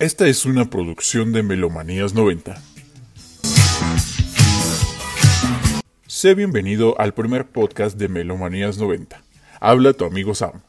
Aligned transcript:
Esta 0.00 0.28
es 0.28 0.46
una 0.46 0.70
producción 0.70 1.32
de 1.32 1.42
Melomanías 1.42 2.14
90. 2.14 2.62
Sé 6.06 6.36
bienvenido 6.36 6.94
al 7.00 7.14
primer 7.14 7.48
podcast 7.48 7.98
de 7.98 8.06
Melomanías 8.06 8.78
90. 8.78 9.20
Habla 9.58 9.94
tu 9.94 10.04
amigo 10.04 10.36
Sam. 10.36 10.62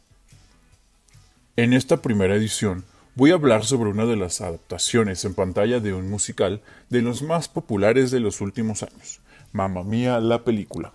En 1.58 1.74
esta 1.74 2.02
primera 2.02 2.34
edición 2.34 2.86
voy 3.14 3.30
a 3.30 3.36
hablar 3.36 3.66
sobre 3.66 3.92
una 3.92 4.08
de 4.08 4.16
las 4.16 4.42
adaptaciones 4.42 5.24
en 5.24 5.36
pantalla 5.36 5.80
de 5.80 5.94
un 5.94 6.10
musical 6.10 6.64
de 6.90 7.04
los 7.04 7.22
más 7.22 7.48
populares 7.50 8.10
de 8.10 8.22
los 8.22 8.42
últimos 8.42 8.82
años, 8.82 9.20
Mamma 9.52 9.84
Mía 9.84 10.20
la 10.22 10.44
película. 10.44 10.92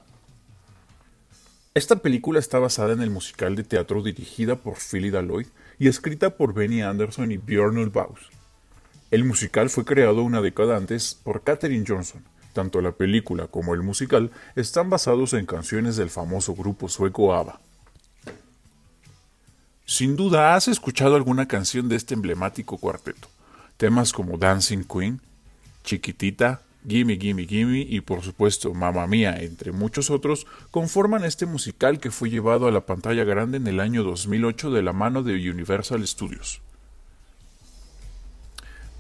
Esta 1.75 2.03
película 2.03 2.41
está 2.41 2.59
basada 2.59 2.95
en 2.95 3.01
el 3.01 3.11
musical 3.11 3.55
de 3.55 3.63
teatro 3.63 4.03
dirigida 4.03 4.57
por 4.57 4.75
Philly 4.79 5.11
Lloyd 5.11 5.47
y 5.79 5.89
escrita 5.89 6.37
por 6.37 6.55
Benny 6.55 6.83
Anderson 6.83 7.33
y 7.33 7.37
Björn 7.37 7.79
Ulvaeus. 7.79 8.31
El 9.11 9.25
musical 9.25 9.71
fue 9.71 9.85
creado 9.85 10.23
una 10.23 10.41
década 10.41 10.77
antes 10.77 11.15
por 11.15 11.43
Katherine 11.43 11.85
Johnson. 11.87 12.25
Tanto 12.53 12.81
la 12.81 12.93
película 12.93 13.49
como 13.49 13.75
el 13.75 13.83
musical 13.83 14.31
están 14.57 14.91
basados 14.91 15.33
en 15.35 15.47
canciones 15.47 15.97
del 15.97 16.11
famoso 16.11 16.55
grupo 16.55 16.89
sueco 16.89 17.35
ABBA. 17.35 17.61
Sin 19.87 20.17
duda 20.17 20.55
has 20.55 20.69
escuchado 20.69 21.15
alguna 21.15 21.47
canción 21.47 21.89
de 21.89 21.97
este 21.97 22.15
emblemático 22.15 22.79
cuarteto. 22.79 23.29
Temas 23.77 24.13
como 24.13 24.39
Dancing 24.39 24.85
Queen, 24.85 25.21
Chiquitita, 25.83 26.63
Gimme 26.87 27.17
Gimme 27.19 27.47
Gimme 27.47 27.81
y 27.81 28.01
por 28.01 28.23
supuesto 28.23 28.75
Mamma 28.75 29.07
Mía, 29.07 29.37
entre 29.41 29.73
muchos 29.73 30.11
otros, 30.11 30.47
conforman 30.71 31.25
este 31.25 31.47
musical 31.47 31.99
que 31.99 32.11
fue 32.11 32.31
llevado 32.31 32.67
a 32.67 32.71
la 32.71 32.85
pantalla 32.85 33.25
grande 33.25 33.57
en 33.57 33.67
el 33.67 33.81
año 33.81 34.03
2008 34.03 34.71
de 34.71 34.83
la 34.83 34.93
mano 34.93 35.23
de 35.23 35.51
Universal 35.51 36.07
Studios. 36.07 36.61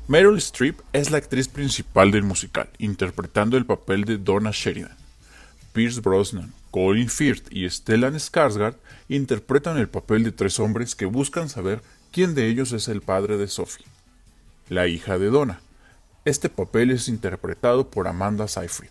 Meryl 0.06 0.36
Streep 0.36 0.80
es 0.92 1.10
la 1.10 1.18
actriz 1.18 1.48
principal 1.48 2.10
del 2.10 2.24
musical, 2.24 2.68
interpretando 2.78 3.56
el 3.56 3.64
papel 3.64 4.04
de 4.04 4.18
Donna 4.18 4.50
Sheridan. 4.52 4.96
Pierce 5.72 6.00
Brosnan, 6.00 6.52
Colin 6.70 7.08
Firth 7.08 7.48
y 7.50 7.68
Stellan 7.68 8.14
Skarsgård 8.14 8.76
interpretan 9.08 9.78
el 9.78 9.88
papel 9.88 10.24
de 10.24 10.32
tres 10.32 10.60
hombres 10.60 10.94
que 10.94 11.06
buscan 11.06 11.48
saber 11.48 11.82
quién 12.12 12.34
de 12.34 12.48
ellos 12.48 12.72
es 12.72 12.88
el 12.88 13.00
padre 13.00 13.38
de 13.38 13.48
Sophie, 13.48 13.86
la 14.68 14.86
hija 14.86 15.18
de 15.18 15.30
Donna, 15.30 15.60
este 16.24 16.48
papel 16.48 16.90
es 16.90 17.08
interpretado 17.08 17.90
por 17.90 18.08
Amanda 18.08 18.48
Seyfried. 18.48 18.90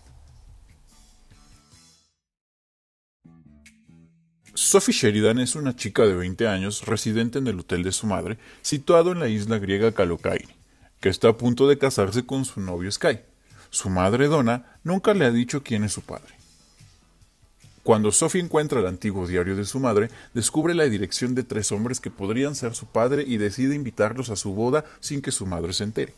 Sophie 4.54 4.94
Sheridan 4.94 5.40
es 5.40 5.56
una 5.56 5.74
chica 5.74 6.04
de 6.04 6.14
20 6.14 6.46
años 6.46 6.86
residente 6.86 7.40
en 7.40 7.48
el 7.48 7.58
hotel 7.58 7.82
de 7.82 7.90
su 7.90 8.06
madre, 8.06 8.38
situado 8.62 9.10
en 9.10 9.18
la 9.18 9.28
isla 9.28 9.58
griega 9.58 9.90
Kalokairi, 9.90 10.48
que 11.00 11.08
está 11.08 11.30
a 11.30 11.36
punto 11.36 11.66
de 11.66 11.76
casarse 11.76 12.24
con 12.24 12.44
su 12.44 12.60
novio 12.60 12.90
Sky. 12.92 13.18
Su 13.70 13.90
madre 13.90 14.28
Donna 14.28 14.78
nunca 14.84 15.12
le 15.12 15.24
ha 15.24 15.32
dicho 15.32 15.64
quién 15.64 15.82
es 15.82 15.92
su 15.92 16.02
padre. 16.02 16.34
Cuando 17.82 18.12
Sophie 18.12 18.40
encuentra 18.42 18.78
el 18.78 18.86
antiguo 18.86 19.26
diario 19.26 19.56
de 19.56 19.64
su 19.64 19.80
madre, 19.80 20.08
descubre 20.34 20.72
la 20.72 20.84
dirección 20.84 21.34
de 21.34 21.42
tres 21.42 21.72
hombres 21.72 22.00
que 22.00 22.12
podrían 22.12 22.54
ser 22.54 22.76
su 22.76 22.86
padre 22.86 23.24
y 23.26 23.38
decide 23.38 23.74
invitarlos 23.74 24.30
a 24.30 24.36
su 24.36 24.54
boda 24.54 24.84
sin 25.00 25.20
que 25.20 25.32
su 25.32 25.46
madre 25.46 25.72
se 25.72 25.82
entere. 25.82 26.14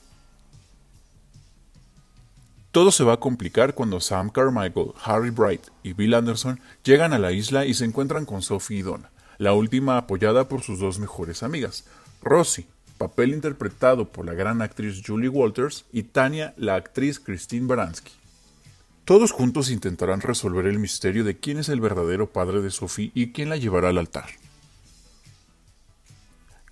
Todo 2.76 2.92
se 2.92 3.04
va 3.04 3.14
a 3.14 3.20
complicar 3.20 3.72
cuando 3.72 4.00
Sam 4.00 4.28
Carmichael, 4.28 4.92
Harry 5.02 5.30
Bright 5.30 5.62
y 5.82 5.94
Bill 5.94 6.12
Anderson 6.12 6.60
llegan 6.84 7.14
a 7.14 7.18
la 7.18 7.32
isla 7.32 7.64
y 7.64 7.72
se 7.72 7.86
encuentran 7.86 8.26
con 8.26 8.42
Sophie 8.42 8.80
y 8.80 8.82
Donna, 8.82 9.10
la 9.38 9.54
última 9.54 9.96
apoyada 9.96 10.46
por 10.46 10.60
sus 10.60 10.78
dos 10.78 10.98
mejores 10.98 11.42
amigas, 11.42 11.86
Rosie, 12.20 12.66
papel 12.98 13.32
interpretado 13.32 14.12
por 14.12 14.26
la 14.26 14.34
gran 14.34 14.60
actriz 14.60 15.00
Julie 15.02 15.30
Walters, 15.30 15.86
y 15.90 16.02
Tania, 16.02 16.52
la 16.58 16.74
actriz 16.74 17.18
Christine 17.18 17.66
Baranski. 17.66 18.12
Todos 19.06 19.32
juntos 19.32 19.70
intentarán 19.70 20.20
resolver 20.20 20.66
el 20.66 20.78
misterio 20.78 21.24
de 21.24 21.38
quién 21.38 21.56
es 21.56 21.70
el 21.70 21.80
verdadero 21.80 22.30
padre 22.30 22.60
de 22.60 22.70
Sophie 22.70 23.10
y 23.14 23.32
quién 23.32 23.48
la 23.48 23.56
llevará 23.56 23.88
al 23.88 23.96
altar. 23.96 24.26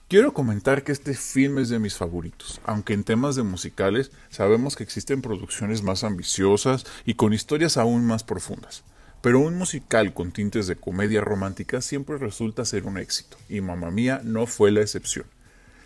Quiero 0.07 0.35
comentar 0.35 0.85
que 0.85 0.93
este 0.93 1.15
film 1.15 1.59
es 1.59 1.71
de 1.71 1.79
mis 1.79 1.97
favoritos, 1.97 2.61
aunque 2.65 2.93
en 2.93 3.05
temas 3.05 3.37
de 3.37 3.43
musicales 3.43 4.13
sabemos 4.29 4.77
que 4.77 4.83
existen 4.83 5.23
producciones 5.23 5.83
más 5.83 6.05
ambiciosas 6.05 6.85
y 7.07 7.15
con 7.15 7.33
historias 7.33 7.79
aún 7.79 8.05
más 8.05 8.23
profundas. 8.23 8.85
Pero 9.23 9.41
un 9.41 9.57
musical 9.57 10.13
con 10.13 10.31
tintes 10.31 10.67
de 10.67 10.77
comedia 10.77 11.23
romántica 11.23 11.81
siempre 11.81 12.19
resulta 12.19 12.67
ser 12.67 12.85
un 12.85 12.99
éxito, 12.99 13.39
y 13.49 13.63
Mamma 13.63 13.91
Mía 13.91 14.21
no 14.23 14.47
fue 14.47 14.71
la 14.71 14.83
excepción. 14.83 15.25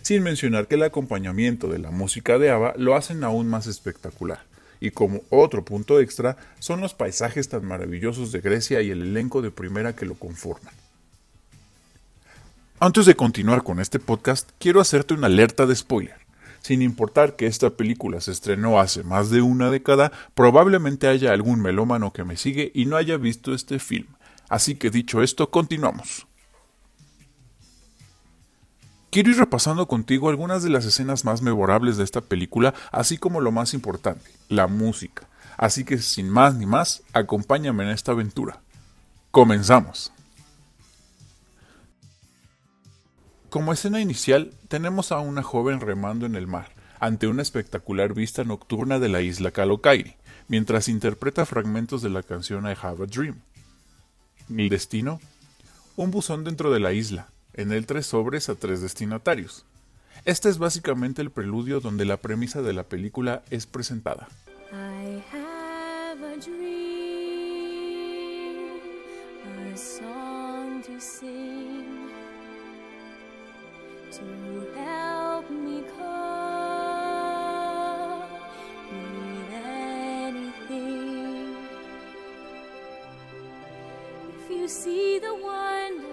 Sin 0.02 0.24
mencionar 0.24 0.66
que 0.66 0.74
el 0.74 0.82
acompañamiento 0.82 1.68
de 1.68 1.78
la 1.78 1.92
música 1.92 2.38
de 2.38 2.50
Ava 2.50 2.74
lo 2.76 2.96
hacen 2.96 3.22
aún 3.22 3.48
más 3.48 3.68
espectacular. 3.68 4.40
Y 4.80 4.90
como 4.90 5.22
otro 5.30 5.64
punto 5.64 6.00
extra 6.00 6.36
son 6.58 6.80
los 6.80 6.92
paisajes 6.92 7.48
tan 7.48 7.64
maravillosos 7.64 8.32
de 8.32 8.40
Grecia 8.40 8.82
y 8.82 8.90
el 8.90 9.02
elenco 9.02 9.42
de 9.42 9.52
primera 9.52 9.94
que 9.94 10.06
lo 10.06 10.16
conforman. 10.16 10.74
Antes 12.80 13.06
de 13.06 13.16
continuar 13.16 13.64
con 13.64 13.80
este 13.80 13.98
podcast, 13.98 14.50
quiero 14.60 14.80
hacerte 14.80 15.12
una 15.12 15.26
alerta 15.26 15.66
de 15.66 15.74
spoiler. 15.74 16.14
Sin 16.60 16.80
importar 16.80 17.34
que 17.34 17.48
esta 17.48 17.70
película 17.70 18.20
se 18.20 18.30
estrenó 18.30 18.78
hace 18.78 19.02
más 19.02 19.30
de 19.30 19.42
una 19.42 19.68
década, 19.68 20.12
probablemente 20.36 21.08
haya 21.08 21.32
algún 21.32 21.60
melómano 21.60 22.12
que 22.12 22.22
me 22.22 22.36
sigue 22.36 22.70
y 22.72 22.84
no 22.86 22.96
haya 22.96 23.16
visto 23.16 23.52
este 23.52 23.80
film. 23.80 24.06
Así 24.48 24.76
que 24.76 24.90
dicho 24.90 25.24
esto, 25.24 25.50
continuamos. 25.50 26.28
Quiero 29.10 29.30
ir 29.30 29.38
repasando 29.38 29.88
contigo 29.88 30.28
algunas 30.28 30.62
de 30.62 30.70
las 30.70 30.84
escenas 30.84 31.24
más 31.24 31.42
memorables 31.42 31.96
de 31.96 32.04
esta 32.04 32.20
película, 32.20 32.74
así 32.92 33.18
como 33.18 33.40
lo 33.40 33.50
más 33.50 33.74
importante, 33.74 34.30
la 34.48 34.68
música. 34.68 35.26
Así 35.56 35.82
que 35.82 35.98
sin 35.98 36.30
más 36.30 36.54
ni 36.54 36.64
más, 36.64 37.02
acompáñame 37.12 37.82
en 37.82 37.90
esta 37.90 38.12
aventura. 38.12 38.60
Comenzamos. 39.32 40.12
Como 43.50 43.72
escena 43.72 44.00
inicial, 44.02 44.52
tenemos 44.68 45.10
a 45.10 45.20
una 45.20 45.42
joven 45.42 45.80
remando 45.80 46.26
en 46.26 46.34
el 46.34 46.46
mar, 46.46 46.68
ante 47.00 47.28
una 47.28 47.40
espectacular 47.40 48.12
vista 48.12 48.44
nocturna 48.44 48.98
de 48.98 49.08
la 49.08 49.22
isla 49.22 49.52
Kalokairi, 49.52 50.16
mientras 50.48 50.86
interpreta 50.86 51.46
fragmentos 51.46 52.02
de 52.02 52.10
la 52.10 52.22
canción 52.22 52.66
I 52.66 52.74
Have 52.80 53.04
a 53.04 53.06
Dream. 53.06 53.40
Mi 54.48 54.68
destino? 54.68 55.18
Un 55.96 56.10
buzón 56.10 56.44
dentro 56.44 56.70
de 56.70 56.80
la 56.80 56.92
isla, 56.92 57.30
en 57.54 57.72
él 57.72 57.86
tres 57.86 58.04
sobres 58.06 58.50
a 58.50 58.54
tres 58.54 58.82
destinatarios. 58.82 59.64
Este 60.26 60.50
es 60.50 60.58
básicamente 60.58 61.22
el 61.22 61.30
preludio 61.30 61.80
donde 61.80 62.04
la 62.04 62.18
premisa 62.18 62.60
de 62.60 62.74
la 62.74 62.82
película 62.82 63.44
es 63.48 63.66
presentada. 63.66 64.28
I 64.70 65.22
have 65.32 66.22
a 66.22 66.36
dream, 66.36 66.58
song. 69.74 70.82
See 84.68 85.18
the 85.18 85.34
wonder 85.34 86.04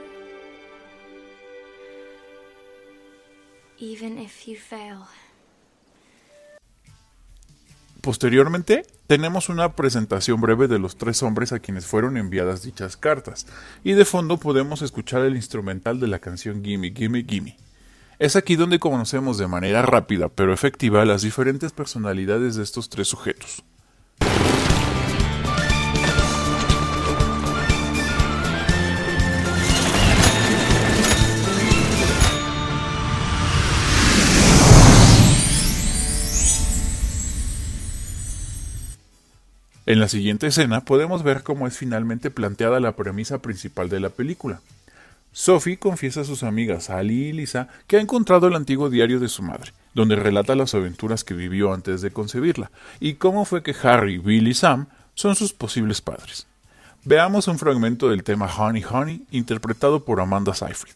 Even 3.78 4.18
if 4.18 4.46
you 4.46 4.56
fail. 4.56 5.08
Posteriormente, 8.02 8.84
tenemos 9.06 9.48
una 9.48 9.76
presentación 9.76 10.40
breve 10.40 10.66
de 10.66 10.80
los 10.80 10.96
tres 10.96 11.22
hombres 11.22 11.52
a 11.52 11.60
quienes 11.60 11.86
fueron 11.86 12.16
enviadas 12.16 12.64
dichas 12.64 12.96
cartas, 12.96 13.46
y 13.84 13.92
de 13.92 14.04
fondo 14.04 14.38
podemos 14.38 14.82
escuchar 14.82 15.22
el 15.22 15.36
instrumental 15.36 16.00
de 16.00 16.08
la 16.08 16.18
canción 16.18 16.64
Gimme, 16.64 16.92
Gimme, 16.92 17.24
Gimme. 17.24 17.56
Es 18.18 18.34
aquí 18.34 18.56
donde 18.56 18.80
conocemos 18.80 19.38
de 19.38 19.46
manera 19.46 19.82
rápida 19.82 20.28
pero 20.28 20.52
efectiva 20.52 21.04
las 21.04 21.22
diferentes 21.22 21.70
personalidades 21.70 22.56
de 22.56 22.64
estos 22.64 22.88
tres 22.88 23.06
sujetos. 23.06 23.62
En 39.84 39.98
la 39.98 40.08
siguiente 40.08 40.46
escena 40.46 40.84
podemos 40.84 41.24
ver 41.24 41.42
cómo 41.42 41.66
es 41.66 41.76
finalmente 41.76 42.30
planteada 42.30 42.78
la 42.78 42.94
premisa 42.94 43.38
principal 43.42 43.88
de 43.88 43.98
la 43.98 44.10
película. 44.10 44.60
Sophie 45.32 45.78
confiesa 45.78 46.20
a 46.20 46.24
sus 46.24 46.44
amigas 46.44 46.88
Ali 46.90 47.28
y 47.28 47.32
Lisa 47.32 47.68
que 47.86 47.96
ha 47.96 48.00
encontrado 48.00 48.46
el 48.46 48.54
antiguo 48.54 48.90
diario 48.90 49.18
de 49.18 49.28
su 49.28 49.42
madre, 49.42 49.72
donde 49.94 50.14
relata 50.14 50.54
las 50.54 50.74
aventuras 50.74 51.24
que 51.24 51.34
vivió 51.34 51.72
antes 51.72 52.00
de 52.00 52.12
concebirla, 52.12 52.70
y 53.00 53.14
cómo 53.14 53.44
fue 53.44 53.62
que 53.62 53.74
Harry, 53.82 54.18
Bill 54.18 54.46
y 54.46 54.54
Sam 54.54 54.86
son 55.14 55.34
sus 55.34 55.52
posibles 55.52 56.00
padres. 56.00 56.46
Veamos 57.04 57.48
un 57.48 57.58
fragmento 57.58 58.08
del 58.08 58.22
tema 58.22 58.46
Honey 58.46 58.84
Honey 58.88 59.26
interpretado 59.32 60.04
por 60.04 60.20
Amanda 60.20 60.54
Seyfried. 60.54 60.94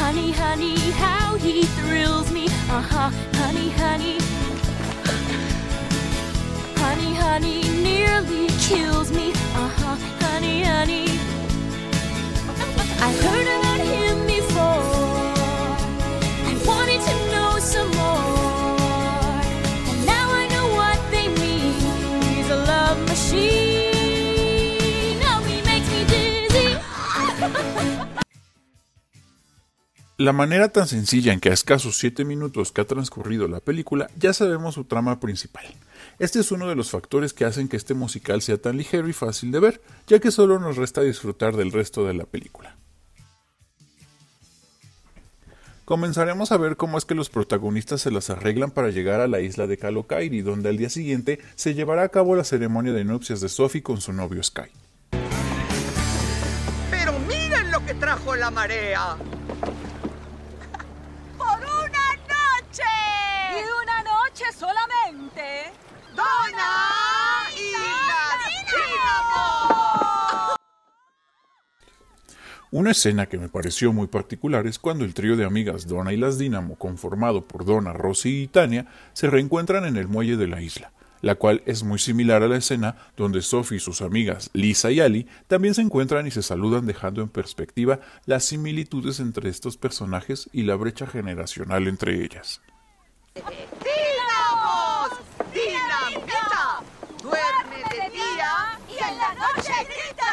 Honey, 0.00 0.32
honey, 0.32 0.76
how 0.98 1.36
he 1.36 1.66
me. 2.32 2.46
Uh 2.70 2.80
huh, 2.80 3.39
La 30.20 30.34
manera 30.34 30.68
tan 30.68 30.86
sencilla 30.86 31.32
en 31.32 31.40
que 31.40 31.48
a 31.48 31.54
escasos 31.54 31.96
7 31.96 32.26
minutos 32.26 32.72
que 32.72 32.82
ha 32.82 32.86
transcurrido 32.86 33.48
la 33.48 33.60
película 33.60 34.10
ya 34.18 34.34
sabemos 34.34 34.74
su 34.74 34.84
trama 34.84 35.18
principal. 35.18 35.64
Este 36.18 36.40
es 36.40 36.52
uno 36.52 36.68
de 36.68 36.76
los 36.76 36.90
factores 36.90 37.32
que 37.32 37.46
hacen 37.46 37.68
que 37.68 37.78
este 37.78 37.94
musical 37.94 38.42
sea 38.42 38.58
tan 38.58 38.76
ligero 38.76 39.08
y 39.08 39.14
fácil 39.14 39.50
de 39.50 39.60
ver, 39.60 39.80
ya 40.06 40.18
que 40.18 40.30
solo 40.30 40.58
nos 40.58 40.76
resta 40.76 41.00
disfrutar 41.00 41.56
del 41.56 41.72
resto 41.72 42.04
de 42.04 42.12
la 42.12 42.24
película. 42.24 42.76
Comenzaremos 45.90 46.52
a 46.52 46.56
ver 46.56 46.76
cómo 46.76 46.98
es 46.98 47.04
que 47.04 47.16
los 47.16 47.30
protagonistas 47.30 48.02
se 48.02 48.12
las 48.12 48.30
arreglan 48.30 48.70
para 48.70 48.90
llegar 48.90 49.20
a 49.20 49.26
la 49.26 49.40
isla 49.40 49.66
de 49.66 49.76
Kalokairi, 49.76 50.40
donde 50.40 50.68
al 50.68 50.76
día 50.76 50.88
siguiente 50.88 51.40
se 51.56 51.74
llevará 51.74 52.04
a 52.04 52.08
cabo 52.10 52.36
la 52.36 52.44
ceremonia 52.44 52.92
de 52.92 53.02
nupcias 53.02 53.40
de 53.40 53.48
Sophie 53.48 53.82
con 53.82 54.00
su 54.00 54.12
novio 54.12 54.40
Sky. 54.40 54.70
Pero 56.92 57.18
miren 57.26 57.72
lo 57.72 57.84
que 57.84 57.94
trajo 57.94 58.36
la 58.36 58.52
marea. 58.52 59.16
¡Por 61.36 61.58
una 61.58 62.06
noche! 62.28 62.84
Y 63.56 63.82
una 63.82 64.04
noche 64.04 64.44
solamente. 64.56 65.72
¡Dona 66.14 67.50
y 67.56 67.72
las 67.72 68.46
Dínamo! 68.70 69.90
Una 72.72 72.92
escena 72.92 73.26
que 73.26 73.36
me 73.36 73.48
pareció 73.48 73.92
muy 73.92 74.06
particular 74.06 74.64
es 74.68 74.78
cuando 74.78 75.04
el 75.04 75.12
trío 75.12 75.36
de 75.36 75.44
amigas 75.44 75.88
Donna 75.88 76.12
y 76.12 76.16
las 76.16 76.38
Dínamo, 76.38 76.76
conformado 76.76 77.44
por 77.44 77.64
Donna, 77.64 77.92
Rosy 77.92 78.42
y 78.42 78.46
Tania, 78.46 78.86
se 79.12 79.28
reencuentran 79.28 79.84
en 79.86 79.96
el 79.96 80.06
muelle 80.06 80.36
de 80.36 80.46
la 80.46 80.62
isla, 80.62 80.92
la 81.20 81.34
cual 81.34 81.64
es 81.66 81.82
muy 81.82 81.98
similar 81.98 82.44
a 82.44 82.48
la 82.48 82.58
escena 82.58 82.94
donde 83.16 83.42
Sophie 83.42 83.78
y 83.78 83.80
sus 83.80 84.02
amigas 84.02 84.50
Lisa 84.52 84.92
y 84.92 85.00
Ali 85.00 85.26
también 85.48 85.74
se 85.74 85.82
encuentran 85.82 86.28
y 86.28 86.30
se 86.30 86.42
saludan 86.42 86.86
dejando 86.86 87.22
en 87.22 87.28
perspectiva 87.28 87.98
las 88.24 88.44
similitudes 88.44 89.18
entre 89.18 89.50
estos 89.50 89.76
personajes 89.76 90.48
y 90.52 90.62
la 90.62 90.76
brecha 90.76 91.08
generacional 91.08 91.88
entre 91.88 92.22
ellas. 92.22 92.60
¡Dínamos! 93.34 93.50
¡Dinamita! 95.52 96.84
Duerme 97.20 97.82
de 97.90 98.10
día 98.16 98.78
Y 98.88 98.92
en 98.92 99.18
la 99.18 99.34
noche 99.34 99.72
grita. 99.88 100.30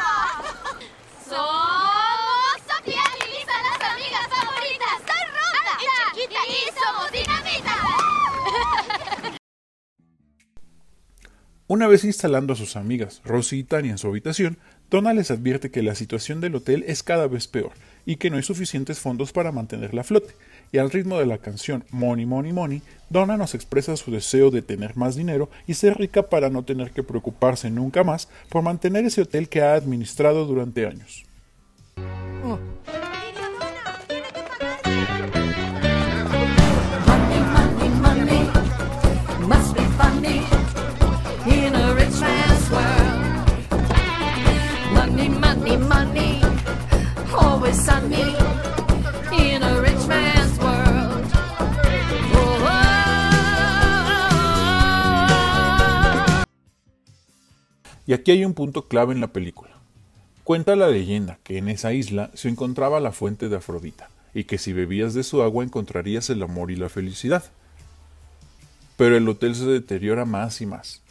Una 11.70 11.86
vez 11.86 12.02
instalando 12.04 12.54
a 12.54 12.56
sus 12.56 12.76
amigas 12.76 13.20
Rosy 13.26 13.58
y 13.58 13.62
Tania 13.62 13.90
en 13.90 13.98
su 13.98 14.08
habitación, 14.08 14.56
Donna 14.90 15.12
les 15.12 15.30
advierte 15.30 15.70
que 15.70 15.82
la 15.82 15.94
situación 15.94 16.40
del 16.40 16.54
hotel 16.54 16.82
es 16.86 17.02
cada 17.02 17.26
vez 17.28 17.46
peor 17.46 17.72
y 18.06 18.16
que 18.16 18.30
no 18.30 18.38
hay 18.38 18.42
suficientes 18.42 19.00
fondos 19.00 19.32
para 19.32 19.52
mantenerla 19.52 20.00
a 20.00 20.04
flote. 20.04 20.34
Y 20.72 20.78
al 20.78 20.90
ritmo 20.90 21.18
de 21.18 21.26
la 21.26 21.36
canción 21.36 21.84
Money 21.90 22.24
Money 22.24 22.54
Money, 22.54 22.82
Donna 23.10 23.36
nos 23.36 23.54
expresa 23.54 23.98
su 23.98 24.10
deseo 24.10 24.50
de 24.50 24.62
tener 24.62 24.96
más 24.96 25.14
dinero 25.14 25.50
y 25.66 25.74
ser 25.74 25.98
rica 25.98 26.30
para 26.30 26.48
no 26.48 26.62
tener 26.62 26.90
que 26.90 27.02
preocuparse 27.02 27.70
nunca 27.70 28.02
más 28.02 28.30
por 28.48 28.62
mantener 28.62 29.04
ese 29.04 29.20
hotel 29.20 29.50
que 29.50 29.60
ha 29.60 29.74
administrado 29.74 30.46
durante 30.46 30.86
años. 30.86 31.26
Money, 32.42 32.58
Y 58.08 58.14
aquí 58.14 58.30
hay 58.30 58.46
un 58.46 58.54
punto 58.54 58.88
clave 58.88 59.12
en 59.12 59.20
la 59.20 59.34
película. 59.34 59.70
Cuenta 60.42 60.76
la 60.76 60.88
leyenda 60.88 61.38
que 61.44 61.58
en 61.58 61.68
esa 61.68 61.92
isla 61.92 62.30
se 62.32 62.48
encontraba 62.48 63.00
la 63.00 63.12
fuente 63.12 63.50
de 63.50 63.56
Afrodita, 63.56 64.08
y 64.32 64.44
que 64.44 64.56
si 64.56 64.72
bebías 64.72 65.12
de 65.12 65.22
su 65.22 65.42
agua 65.42 65.62
encontrarías 65.62 66.30
el 66.30 66.42
amor 66.42 66.70
y 66.70 66.76
la 66.76 66.88
felicidad. 66.88 67.44
Pero 68.96 69.14
el 69.14 69.28
hotel 69.28 69.54
se 69.54 69.66
deteriora 69.66 70.24
más 70.24 70.62
y 70.62 70.66
más. 70.66 71.02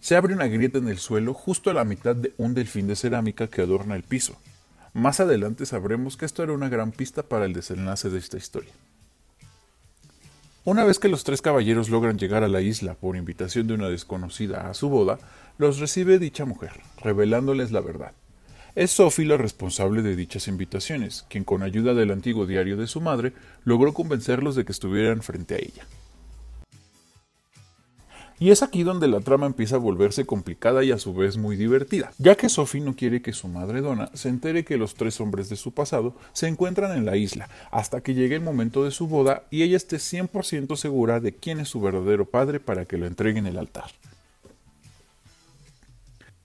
Se 0.00 0.16
abre 0.16 0.34
una 0.34 0.48
grieta 0.48 0.78
en 0.78 0.88
el 0.88 0.98
suelo 0.98 1.34
justo 1.34 1.70
a 1.70 1.74
la 1.74 1.84
mitad 1.84 2.16
de 2.16 2.32
un 2.36 2.52
delfín 2.52 2.88
de 2.88 2.96
cerámica 2.96 3.46
que 3.46 3.62
adorna 3.62 3.94
el 3.94 4.02
piso. 4.02 4.36
Más 4.92 5.20
adelante 5.20 5.66
sabremos 5.66 6.16
que 6.16 6.26
esto 6.26 6.42
era 6.42 6.52
una 6.52 6.68
gran 6.68 6.90
pista 6.90 7.22
para 7.22 7.44
el 7.44 7.52
desenlace 7.52 8.10
de 8.10 8.18
esta 8.18 8.36
historia. 8.36 8.72
Una 10.64 10.84
vez 10.84 10.98
que 10.98 11.08
los 11.08 11.24
tres 11.24 11.42
caballeros 11.42 11.88
logran 11.90 12.18
llegar 12.18 12.42
a 12.42 12.48
la 12.48 12.60
isla 12.60 12.94
por 12.94 13.16
invitación 13.16 13.66
de 13.66 13.74
una 13.74 13.88
desconocida 13.88 14.68
a 14.68 14.74
su 14.74 14.88
boda, 14.88 15.18
los 15.58 15.78
recibe 15.78 16.18
dicha 16.18 16.44
mujer, 16.44 16.72
revelándoles 17.02 17.70
la 17.70 17.80
verdad. 17.80 18.12
Es 18.74 18.90
Sophie 18.90 19.26
la 19.26 19.36
responsable 19.36 20.02
de 20.02 20.16
dichas 20.16 20.48
invitaciones, 20.48 21.24
quien 21.28 21.44
con 21.44 21.62
ayuda 21.62 21.94
del 21.94 22.10
antiguo 22.10 22.46
diario 22.46 22.76
de 22.76 22.86
su 22.86 23.00
madre 23.00 23.32
logró 23.64 23.94
convencerlos 23.94 24.54
de 24.54 24.64
que 24.64 24.72
estuvieran 24.72 25.22
frente 25.22 25.54
a 25.54 25.58
ella. 25.58 25.86
Y 28.42 28.50
es 28.50 28.62
aquí 28.62 28.84
donde 28.84 29.06
la 29.06 29.20
trama 29.20 29.44
empieza 29.44 29.76
a 29.76 29.78
volverse 29.78 30.24
complicada 30.24 30.82
y 30.82 30.92
a 30.92 30.98
su 30.98 31.12
vez 31.12 31.36
muy 31.36 31.56
divertida, 31.56 32.10
ya 32.16 32.36
que 32.36 32.48
Sophie 32.48 32.80
no 32.80 32.96
quiere 32.96 33.20
que 33.20 33.34
su 33.34 33.48
madre 33.48 33.82
Donna 33.82 34.10
se 34.14 34.30
entere 34.30 34.64
que 34.64 34.78
los 34.78 34.94
tres 34.94 35.20
hombres 35.20 35.50
de 35.50 35.56
su 35.56 35.74
pasado 35.74 36.16
se 36.32 36.48
encuentran 36.48 36.96
en 36.96 37.04
la 37.04 37.18
isla, 37.18 37.50
hasta 37.70 38.00
que 38.00 38.14
llegue 38.14 38.36
el 38.36 38.40
momento 38.40 38.82
de 38.82 38.92
su 38.92 39.08
boda 39.08 39.44
y 39.50 39.62
ella 39.62 39.76
esté 39.76 39.98
100% 39.98 40.74
segura 40.76 41.20
de 41.20 41.34
quién 41.34 41.60
es 41.60 41.68
su 41.68 41.82
verdadero 41.82 42.24
padre 42.24 42.60
para 42.60 42.86
que 42.86 42.96
lo 42.96 43.06
entregue 43.06 43.40
en 43.40 43.46
el 43.46 43.58
altar. 43.58 43.90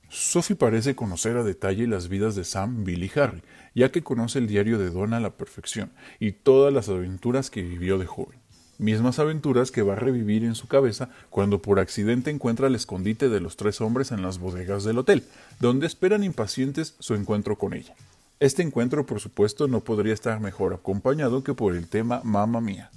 Sophie 0.09 0.57
parece 0.57 0.95
conocer 0.95 1.37
a 1.37 1.43
detalle 1.43 1.87
las 1.87 2.09
vidas 2.09 2.35
de 2.35 2.43
Sam, 2.43 2.83
Bill 2.83 3.05
y 3.05 3.11
Harry, 3.17 3.41
ya 3.73 3.89
que 3.93 4.03
conoce 4.03 4.39
el 4.39 4.47
diario 4.47 4.77
de 4.77 4.89
Donna 4.89 5.17
a 5.17 5.21
la 5.21 5.37
perfección 5.37 5.93
y 6.19 6.33
todas 6.33 6.73
las 6.73 6.89
aventuras 6.89 7.49
que 7.49 7.61
vivió 7.61 7.97
de 7.97 8.05
joven. 8.05 8.44
Mismas 8.77 9.20
aventuras 9.20 9.72
que 9.72 9.84
va 9.84 9.94
a 9.94 9.98
revivir 9.98 10.44
en 10.44 10.55
su 10.55 10.67
cabeza 10.67 11.10
cuando 11.29 11.62
por 11.62 11.79
accidente 11.79 12.29
encuentra 12.29 12.67
el 12.67 12.75
escondite 12.75 13.29
de 13.29 13.39
los 13.39 13.55
tres 13.55 13.79
hombres 13.79 14.12
en 14.12 14.22
las 14.22 14.38
bodegas 14.38 14.84
del 14.84 14.98
hotel, 14.98 15.24
donde 15.62 15.88
esperan 15.88 16.24
impacientes 16.24 16.96
su 17.00 17.15
encuentro 17.15 17.58
con 17.58 17.74
ella. 17.74 17.96
Este 18.41 18.63
encuentro, 18.63 19.05
por 19.05 19.22
supuesto, 19.22 19.70
no 19.70 19.79
podría 19.79 20.13
estar 20.13 20.41
mejor 20.41 20.74
acompañado 20.74 21.41
que 21.41 21.53
por 21.53 21.74
el 21.74 21.88
tema 21.88 22.20
Mamma 22.25 22.60
Mía. 22.60 22.91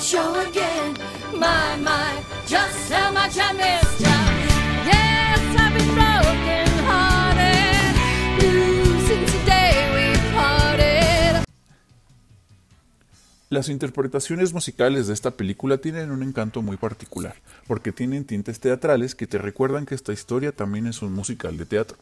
Show 0.00 0.34
again? 0.40 0.94
My, 1.34 1.76
my. 1.82 2.22
Yes. 2.48 2.82
Las 13.52 13.68
interpretaciones 13.68 14.54
musicales 14.54 15.08
de 15.08 15.12
esta 15.12 15.32
película 15.32 15.76
tienen 15.76 16.10
un 16.10 16.22
encanto 16.22 16.62
muy 16.62 16.78
particular, 16.78 17.34
porque 17.66 17.92
tienen 17.92 18.24
tintes 18.24 18.60
teatrales 18.60 19.14
que 19.14 19.26
te 19.26 19.36
recuerdan 19.36 19.84
que 19.84 19.94
esta 19.94 20.14
historia 20.14 20.52
también 20.52 20.86
es 20.86 21.02
un 21.02 21.12
musical 21.12 21.58
de 21.58 21.66
teatro. 21.66 21.98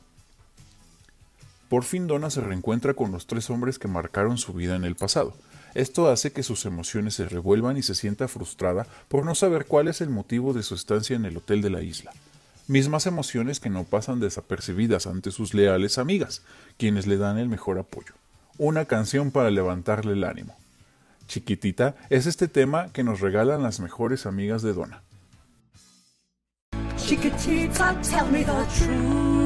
Por 1.69 1.83
fin 1.83 2.07
Donna 2.07 2.31
se 2.31 2.41
reencuentra 2.41 2.95
con 2.95 3.11
los 3.11 3.27
tres 3.27 3.51
hombres 3.51 3.81
que 3.81 3.89
marcaron 3.89 4.39
su 4.39 4.53
vida 4.53 4.77
en 4.77 4.85
el 4.85 4.95
pasado. 4.95 5.35
Esto 5.75 6.09
hace 6.09 6.33
que 6.33 6.43
sus 6.43 6.67
emociones 6.67 7.15
se 7.15 7.29
revuelvan 7.29 7.77
y 7.77 7.83
se 7.83 7.95
sienta 7.95 8.29
frustrada 8.29 8.87
por 9.09 9.25
no 9.25 9.35
saber 9.35 9.67
cuál 9.67 9.89
es 9.89 10.01
el 10.01 10.11
motivo 10.11 10.53
de 10.53 10.63
su 10.63 10.75
estancia 10.75 11.17
en 11.17 11.25
el 11.25 11.37
hotel 11.37 11.63
de 11.63 11.71
la 11.71 11.83
isla. 11.83 12.13
Mismas 12.67 13.07
emociones 13.07 13.61
que 13.61 13.71
no 13.71 13.85
pasan 13.85 14.21
desapercibidas 14.21 15.07
ante 15.07 15.31
sus 15.31 15.55
leales 15.55 15.99
amigas, 15.99 16.43
quienes 16.77 17.07
le 17.07 17.17
dan 17.17 17.39
el 17.39 17.49
mejor 17.49 17.79
apoyo. 17.79 18.15
Una 18.59 18.85
canción 18.85 19.31
para 19.31 19.51
levantarle 19.51 20.13
el 20.13 20.25
ánimo. 20.25 20.57
Chiquitita 21.27 21.95
es 22.11 22.27
este 22.27 22.49
tema 22.49 22.93
que 22.93 23.05
nos 23.05 23.21
regalan 23.21 23.63
las 23.63 23.81
mejores 23.81 24.27
amigas 24.27 24.63
de 24.63 24.73
Donna. 24.73 25.03
Chiquitita, 26.97 27.97
tell 28.03 28.27
me 28.31 28.45
the 28.45 28.67
truth. 28.77 29.41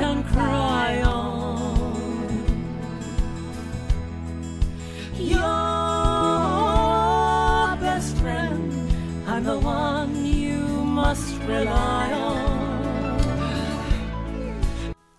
Can 0.00 0.22
cry 0.32 1.02
on. 1.02 1.92
Your 5.18 5.36
best 7.78 8.16
friend, 8.16 8.72
I'm 9.28 9.44
the 9.44 9.58
one 9.58 10.16
you 10.24 10.64
must 10.86 11.38
rely 11.46 12.12
on. 12.14 12.40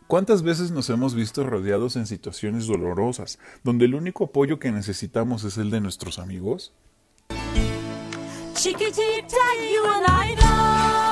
¿Cuántas 0.07 0.41
veces 0.41 0.71
nos 0.71 0.89
hemos 0.89 1.13
visto 1.13 1.43
rodeados 1.43 1.95
en 1.95 2.07
situaciones 2.07 2.65
dolorosas, 2.65 3.38
donde 3.63 3.85
el 3.85 3.93
único 3.93 4.23
apoyo 4.23 4.57
que 4.57 4.71
necesitamos 4.71 5.43
es 5.43 5.59
el 5.59 5.69
de 5.69 5.79
nuestros 5.79 6.17
amigos? 6.17 6.73
Chiquitita, 8.55 9.38
you 9.71 9.85
and 9.85 10.07
I 10.07 10.35
know 10.41 11.11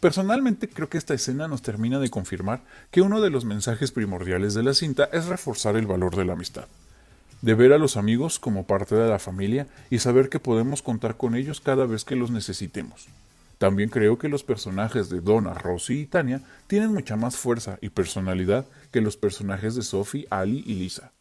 Personalmente 0.00 0.68
creo 0.68 0.88
que 0.88 0.98
esta 0.98 1.14
escena 1.14 1.48
nos 1.48 1.62
termina 1.62 1.98
de 1.98 2.10
confirmar 2.10 2.62
que 2.90 3.00
uno 3.00 3.20
de 3.20 3.30
los 3.30 3.44
mensajes 3.44 3.92
primordiales 3.92 4.54
de 4.54 4.62
la 4.62 4.74
cinta 4.74 5.08
es 5.12 5.26
reforzar 5.26 5.76
el 5.76 5.86
valor 5.86 6.16
de 6.16 6.24
la 6.24 6.34
amistad, 6.34 6.66
de 7.40 7.54
ver 7.54 7.72
a 7.72 7.78
los 7.78 7.96
amigos 7.96 8.38
como 8.38 8.66
parte 8.66 8.94
de 8.94 9.08
la 9.08 9.18
familia 9.18 9.66
y 9.88 9.98
saber 9.98 10.28
que 10.28 10.38
podemos 10.38 10.82
contar 10.82 11.16
con 11.16 11.34
ellos 11.34 11.60
cada 11.60 11.86
vez 11.86 12.04
que 12.04 12.16
los 12.16 12.30
necesitemos. 12.30 13.08
También 13.58 13.88
creo 13.88 14.18
que 14.18 14.28
los 14.28 14.44
personajes 14.44 15.08
de 15.08 15.20
Donna, 15.20 15.54
Rosie 15.54 16.00
y 16.00 16.06
Tania 16.06 16.42
tienen 16.66 16.92
mucha 16.92 17.16
más 17.16 17.36
fuerza 17.36 17.78
y 17.80 17.88
personalidad 17.88 18.66
que 18.92 19.00
los 19.00 19.16
personajes 19.16 19.74
de 19.74 19.82
Sophie, 19.82 20.26
Ali 20.28 20.62
y 20.66 20.74
Lisa. 20.74 21.12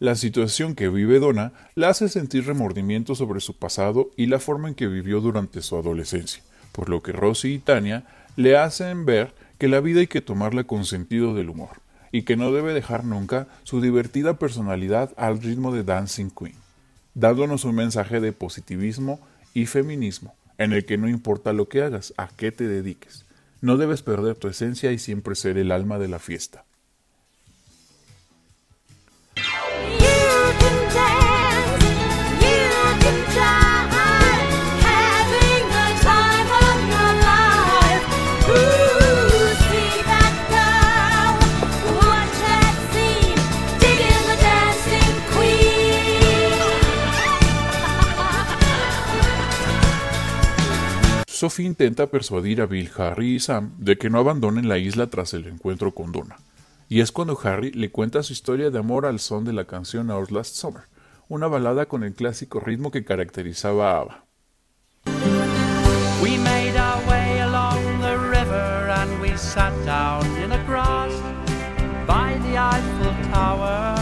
La 0.00 0.16
situación 0.16 0.74
que 0.74 0.88
vive 0.88 1.20
Donna 1.20 1.52
la 1.76 1.90
hace 1.90 2.08
sentir 2.08 2.44
remordimiento 2.46 3.14
sobre 3.14 3.38
su 3.38 3.56
pasado 3.56 4.10
y 4.16 4.26
la 4.26 4.40
forma 4.40 4.68
en 4.68 4.74
que 4.74 4.88
vivió 4.88 5.20
durante 5.20 5.62
su 5.62 5.76
adolescencia, 5.76 6.42
por 6.74 6.88
lo 6.88 7.02
que 7.02 7.12
Rosie 7.12 7.52
y 7.52 7.58
Tania 7.60 8.04
le 8.34 8.56
hacen 8.58 9.06
ver 9.06 9.32
que 9.58 9.68
la 9.68 9.80
vida 9.80 10.00
hay 10.00 10.08
que 10.08 10.20
tomarla 10.20 10.64
con 10.64 10.84
sentido 10.84 11.32
del 11.32 11.48
humor 11.48 11.80
y 12.10 12.22
que 12.22 12.36
no 12.36 12.52
debe 12.52 12.74
dejar 12.74 13.04
nunca 13.04 13.46
su 13.62 13.80
divertida 13.80 14.38
personalidad 14.38 15.12
al 15.16 15.40
ritmo 15.40 15.72
de 15.72 15.84
Dancing 15.84 16.30
Queen, 16.30 16.56
dándonos 17.14 17.64
un 17.64 17.76
mensaje 17.76 18.20
de 18.20 18.32
positivismo 18.32 19.20
y 19.54 19.66
feminismo, 19.66 20.34
en 20.58 20.72
el 20.72 20.84
que 20.84 20.98
no 20.98 21.08
importa 21.08 21.52
lo 21.52 21.68
que 21.68 21.82
hagas, 21.82 22.12
a 22.16 22.28
qué 22.28 22.50
te 22.50 22.66
dediques, 22.66 23.24
no 23.60 23.76
debes 23.76 24.02
perder 24.02 24.34
tu 24.34 24.48
esencia 24.48 24.90
y 24.90 24.98
siempre 24.98 25.36
ser 25.36 25.58
el 25.58 25.70
alma 25.70 25.98
de 25.98 26.08
la 26.08 26.18
fiesta. 26.18 26.64
Sophie 51.44 51.66
intenta 51.66 52.06
persuadir 52.06 52.62
a 52.62 52.64
Bill, 52.64 52.90
Harry 52.96 53.34
y 53.34 53.38
Sam 53.38 53.74
de 53.76 53.98
que 53.98 54.08
no 54.08 54.18
abandonen 54.18 54.66
la 54.66 54.78
isla 54.78 55.08
tras 55.08 55.34
el 55.34 55.46
encuentro 55.46 55.92
con 55.92 56.10
Donna. 56.10 56.38
Y 56.88 57.02
es 57.02 57.12
cuando 57.12 57.38
Harry 57.44 57.70
le 57.72 57.90
cuenta 57.90 58.22
su 58.22 58.32
historia 58.32 58.70
de 58.70 58.78
amor 58.78 59.04
al 59.04 59.20
son 59.20 59.44
de 59.44 59.52
la 59.52 59.66
canción 59.66 60.10
Our 60.10 60.32
Last 60.32 60.56
Summer, 60.56 60.84
una 61.28 61.46
balada 61.46 61.84
con 61.84 62.02
el 62.02 62.14
clásico 62.14 62.60
ritmo 62.60 62.90
que 62.90 63.04
caracterizaba 63.04 63.90
a 63.90 64.00
ABBA. 64.00 64.24
We 66.22 66.38
made 66.38 66.78
our 66.78 67.06
way 67.06 67.40
along 67.40 68.00
the 68.00 68.16
river 68.16 68.88
and 68.96 69.20
we 69.20 69.36
sat 69.36 69.74
down 69.84 70.24
in 70.42 70.48
the 70.48 70.64
grass 70.66 71.12
by 72.06 72.38
the 72.48 72.56
Eiffel 72.56 73.30
Tower. 73.30 73.96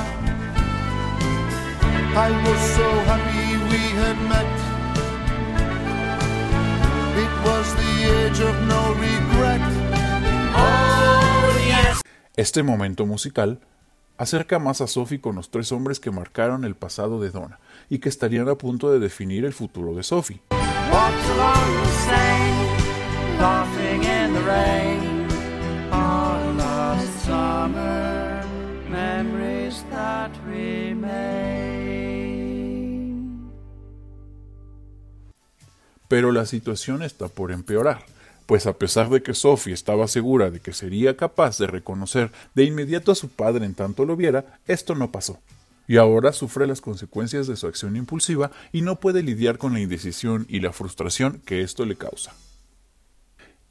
I 2.15 2.31
was 2.47 2.61
so 2.77 2.89
happy 3.07 3.32
Este 12.37 12.63
momento 12.63 13.07
musical 13.07 13.61
acerca 14.19 14.59
más 14.59 14.81
a 14.81 14.87
Sophie 14.87 15.21
con 15.21 15.37
los 15.37 15.51
tres 15.51 15.71
hombres 15.71 16.01
que 16.01 16.11
marcaron 16.11 16.65
el 16.65 16.75
pasado 16.75 17.21
de 17.21 17.31
Donna 17.31 17.61
y 17.89 17.99
que 17.99 18.09
estarían 18.09 18.49
a 18.49 18.55
punto 18.57 18.91
de 18.91 18.99
definir 18.99 19.45
el 19.45 19.53
futuro 19.53 19.95
de 19.95 20.03
Sophie. 20.03 20.41
Pero 36.13 36.31
la 36.31 36.45
situación 36.45 37.03
está 37.03 37.29
por 37.29 37.53
empeorar, 37.53 38.05
pues 38.45 38.67
a 38.67 38.75
pesar 38.75 39.09
de 39.09 39.23
que 39.23 39.33
Sophie 39.33 39.73
estaba 39.73 40.07
segura 40.09 40.51
de 40.51 40.61
que 40.61 40.75
sería 40.75 41.17
capaz 41.17 41.57
de 41.57 41.67
reconocer 41.67 42.31
de 42.55 42.65
inmediato 42.65 43.13
a 43.13 43.15
su 43.15 43.31
padre 43.31 43.65
en 43.65 43.73
tanto 43.73 44.05
lo 44.05 44.15
viera, 44.15 44.61
esto 44.67 44.95
no 44.95 45.11
pasó. 45.11 45.39
Y 45.89 45.97
ahora 45.97 46.35
sufre 46.35 46.67
las 46.67 46.83
consecuencias 46.83 47.47
de 47.47 47.57
su 47.57 47.67
acción 47.67 47.97
impulsiva 47.97 48.51
y 48.73 48.83
no 48.83 49.01
puede 49.01 49.23
lidiar 49.23 49.57
con 49.57 49.73
la 49.73 49.81
indecisión 49.81 50.45
y 50.51 50.61
la 50.61 50.75
frustración 50.75 51.41
que 51.47 51.63
esto 51.63 51.87
le 51.87 51.97
causa. 51.97 52.35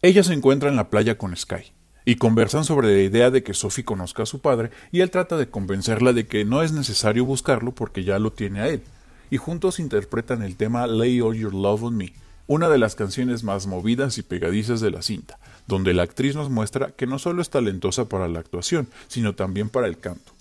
Ella 0.01 0.23
se 0.23 0.33
encuentra 0.33 0.69
en 0.69 0.77
la 0.77 0.89
playa 0.89 1.19
con 1.19 1.37
Sky 1.37 1.71
y 2.05 2.15
conversan 2.15 2.65
sobre 2.65 2.91
la 2.91 3.03
idea 3.03 3.29
de 3.29 3.43
que 3.43 3.53
Sophie 3.53 3.85
conozca 3.85 4.23
a 4.23 4.25
su 4.25 4.41
padre 4.41 4.71
y 4.91 5.01
él 5.01 5.11
trata 5.11 5.37
de 5.37 5.51
convencerla 5.51 6.11
de 6.11 6.25
que 6.25 6.43
no 6.43 6.63
es 6.63 6.71
necesario 6.71 7.23
buscarlo 7.23 7.71
porque 7.71 8.03
ya 8.03 8.17
lo 8.17 8.31
tiene 8.31 8.61
a 8.61 8.67
él. 8.67 8.81
Y 9.29 9.37
juntos 9.37 9.79
interpretan 9.79 10.41
el 10.41 10.55
tema 10.55 10.87
Lay 10.87 11.21
All 11.21 11.37
Your 11.37 11.53
Love 11.53 11.83
on 11.83 11.97
Me, 11.97 12.13
una 12.51 12.67
de 12.67 12.77
las 12.77 12.95
canciones 12.95 13.45
más 13.45 13.65
movidas 13.65 14.17
y 14.17 14.23
pegadizas 14.23 14.81
de 14.81 14.91
la 14.91 15.01
cinta, 15.01 15.39
donde 15.67 15.93
la 15.93 16.03
actriz 16.03 16.35
nos 16.35 16.49
muestra 16.49 16.91
que 16.91 17.07
no 17.07 17.17
solo 17.17 17.41
es 17.41 17.49
talentosa 17.49 18.09
para 18.09 18.27
la 18.27 18.39
actuación, 18.39 18.89
sino 19.07 19.35
también 19.35 19.69
para 19.69 19.87
el 19.87 19.99
canto. 19.99 20.33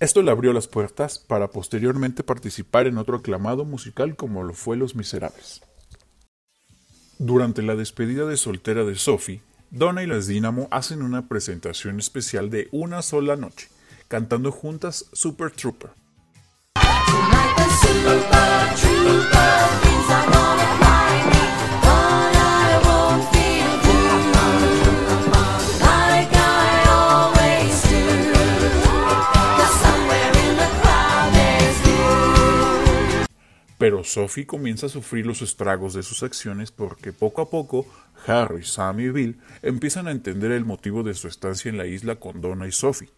Esto 0.00 0.22
le 0.22 0.30
abrió 0.30 0.54
las 0.54 0.66
puertas 0.66 1.18
para 1.18 1.48
posteriormente 1.50 2.22
participar 2.22 2.86
en 2.86 2.96
otro 2.96 3.18
aclamado 3.18 3.66
musical 3.66 4.16
como 4.16 4.42
lo 4.42 4.54
fue 4.54 4.78
Los 4.78 4.94
Miserables. 4.94 5.60
Durante 7.18 7.60
la 7.60 7.76
despedida 7.76 8.24
de 8.24 8.38
soltera 8.38 8.84
de 8.84 8.94
Sophie, 8.94 9.42
Donna 9.70 10.02
y 10.02 10.06
las 10.06 10.26
Dynamo 10.26 10.68
hacen 10.70 11.02
una 11.02 11.28
presentación 11.28 11.98
especial 11.98 12.48
de 12.48 12.68
una 12.72 13.02
sola 13.02 13.36
noche, 13.36 13.68
cantando 14.08 14.50
juntas 14.50 15.04
Super 15.12 15.50
Trooper. 15.50 15.90
Super 17.82 18.20
trooper, 18.80 19.69
Pero 33.80 34.04
Sophie 34.04 34.44
comienza 34.44 34.84
a 34.84 34.88
sufrir 34.90 35.24
los 35.24 35.40
estragos 35.40 35.94
de 35.94 36.02
sus 36.02 36.22
acciones 36.22 36.70
porque 36.70 37.14
poco 37.14 37.40
a 37.40 37.48
poco 37.48 37.86
Harry, 38.26 38.62
Sam 38.62 39.00
y 39.00 39.08
Bill 39.08 39.40
empiezan 39.62 40.06
a 40.06 40.10
entender 40.10 40.52
el 40.52 40.66
motivo 40.66 41.02
de 41.02 41.14
su 41.14 41.28
estancia 41.28 41.70
en 41.70 41.78
la 41.78 41.86
isla 41.86 42.16
con 42.16 42.42
Donna 42.42 42.68
y 42.68 42.72
Sophie. 42.72 43.08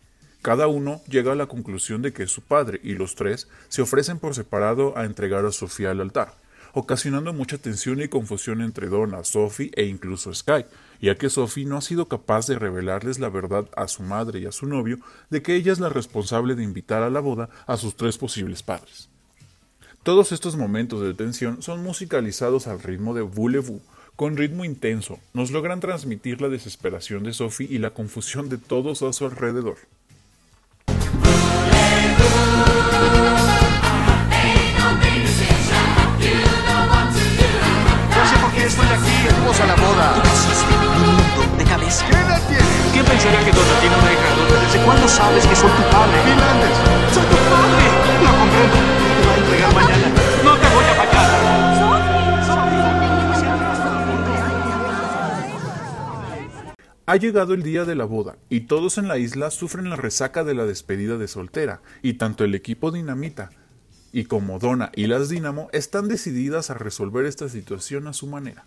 Cada 0.41 0.69
uno 0.69 1.03
llega 1.09 1.33
a 1.33 1.35
la 1.35 1.47
conclusión 1.47 2.01
de 2.01 2.13
que 2.13 2.23
es 2.23 2.31
su 2.31 2.43
padre 2.43 2.79
y 2.85 2.95
los 2.95 3.17
tres 3.17 3.49
se 3.71 3.83
ofrecen 3.83 4.21
por 4.21 4.37
separado 4.37 4.97
a 4.97 5.05
entregar 5.05 5.45
a 5.45 5.51
Sophie 5.51 5.89
al 5.89 6.01
altar, 6.01 6.37
ocasionando 6.75 7.33
mucha 7.33 7.59
tensión 7.59 8.01
y 8.01 8.07
confusión 8.07 8.63
entre 8.63 8.87
Donna, 8.87 9.25
Sophie 9.25 9.73
e 9.75 9.87
incluso 9.87 10.33
Sky, 10.33 10.65
ya 11.01 11.17
que 11.17 11.29
Sophie 11.29 11.65
no 11.65 11.77
ha 11.77 11.81
sido 11.81 12.07
capaz 12.07 12.47
de 12.47 12.57
revelarles 12.57 13.19
la 13.19 13.31
verdad 13.31 13.69
a 13.77 13.89
su 13.89 14.05
madre 14.05 14.39
y 14.39 14.47
a 14.47 14.53
su 14.53 14.67
novio 14.67 15.01
de 15.29 15.43
que 15.43 15.57
ella 15.57 15.73
es 15.73 15.81
la 15.81 15.89
responsable 15.89 16.55
de 16.55 16.63
invitar 16.63 17.03
a 17.03 17.11
la 17.11 17.19
boda 17.19 17.51
a 17.67 17.77
sus 17.77 17.97
tres 17.97 18.17
posibles 18.17 18.63
padres. 18.63 19.12
Todos 20.03 20.33
estos 20.33 20.57
momentos 20.57 21.01
de 21.01 21.15
tensión 21.15 21.63
son 21.63 21.85
musicalizados 21.85 22.67
al 22.67 22.83
ritmo 22.83 23.15
de 23.15 23.23
Voulez-vous, 23.23 23.81
con 24.17 24.37
ritmo 24.37 24.65
intenso, 24.65 25.21
nos 25.33 25.53
logran 25.53 25.79
transmitir 25.79 26.41
la 26.41 26.49
desesperación 26.49 27.23
de 27.23 27.33
Sophie 27.33 27.69
y 27.71 27.79
la 27.79 27.91
confusión 27.91 28.49
de 28.49 28.59
todos 28.59 29.03
a 29.03 29.13
su 29.13 29.27
alrededor. 29.27 29.77
No 38.11 38.27
sé 38.27 38.37
por 38.41 38.53
qué 38.55 38.65
estoy 38.65 38.87
aquí. 38.87 39.35
Vamos 39.39 39.61
a 39.61 39.67
la 39.67 39.77
boda. 39.77 40.23
¿De 41.57 41.65
cabeza? 41.65 42.05
¿Qué 42.07 42.13
edad 42.13 42.49
tienes? 42.49 42.72
¿Quién 42.93 43.07
pensará 43.07 43.43
que 43.43 43.51
Donna 43.53 43.81
tiene 43.81 43.97
una 43.97 44.13
hija 44.13 44.33
adulta? 44.35 44.61
¿Desde 44.61 44.85
cuándo 44.85 45.09
sabes 45.09 45.47
que 45.47 45.57
soy 45.57 45.71
tu 45.71 45.83
padre? 45.91 46.19
Finlandes. 46.25 46.77
¡Soy 47.15 47.25
tu 47.25 47.37
padre! 47.49 47.85
Lo 48.23 48.31
comprendo. 48.39 48.77
Te 49.17 49.27
va 49.27 49.33
a 49.33 49.37
entregar 49.39 49.75
mañana. 49.75 50.09
¡No 50.45 50.59
te 50.59 50.69
voy 50.75 50.85
a 50.85 50.95
fallar! 50.95 51.13
Ha 57.07 57.17
llegado 57.17 57.55
el 57.55 57.63
día 57.63 57.85
de 57.85 57.95
la 57.95 58.05
boda 58.05 58.37
y 58.49 58.61
todos 58.61 58.99
en 58.99 59.09
la 59.09 59.19
isla 59.19 59.51
sufren 59.51 59.89
la 59.91 59.97
resaca 59.97 60.45
de 60.45 60.55
la 60.55 60.67
despedida 60.67 61.17
de 61.17 61.29
soltera 61.29 61.81
y 62.03 62.15
tanto 62.15 62.45
el 62.45 62.55
equipo 62.55 62.91
Dinamita 62.91 63.51
y 64.13 64.25
como 64.25 64.59
Donna 64.59 64.93
y 64.95 65.07
las 65.07 65.29
Dínamo 65.31 65.69
están 65.73 66.09
decididas 66.09 66.71
a 66.71 66.75
resolver 66.75 67.25
esta 67.25 67.49
situación 67.49 68.07
a 68.07 68.13
su 68.13 68.27
manera. 68.27 68.67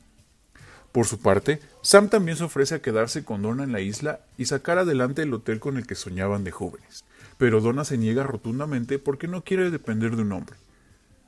Por 0.96 1.08
su 1.08 1.20
parte, 1.20 1.60
Sam 1.82 2.08
también 2.08 2.38
se 2.38 2.46
ofrece 2.46 2.74
a 2.74 2.82
quedarse 2.82 3.26
con 3.26 3.42
Donna 3.42 3.66
en 3.66 3.74
la 3.74 3.82
isla 3.82 4.22
y 4.38 4.46
sacar 4.46 4.78
adelante 4.78 5.24
el 5.24 5.34
hotel 5.34 5.60
con 5.60 5.76
el 5.76 5.86
que 5.86 5.94
soñaban 5.94 6.46
de 6.46 6.52
jóvenes, 6.52 7.04
pero 7.38 7.60
Donna 7.60 7.84
se 7.84 7.98
niega 7.98 8.24
rotundamente 8.24 8.98
porque 8.98 9.28
no 9.28 9.44
quiere 9.44 9.72
depender 9.72 10.16
de 10.16 10.22
un 10.22 10.32
hombre. 10.32 10.56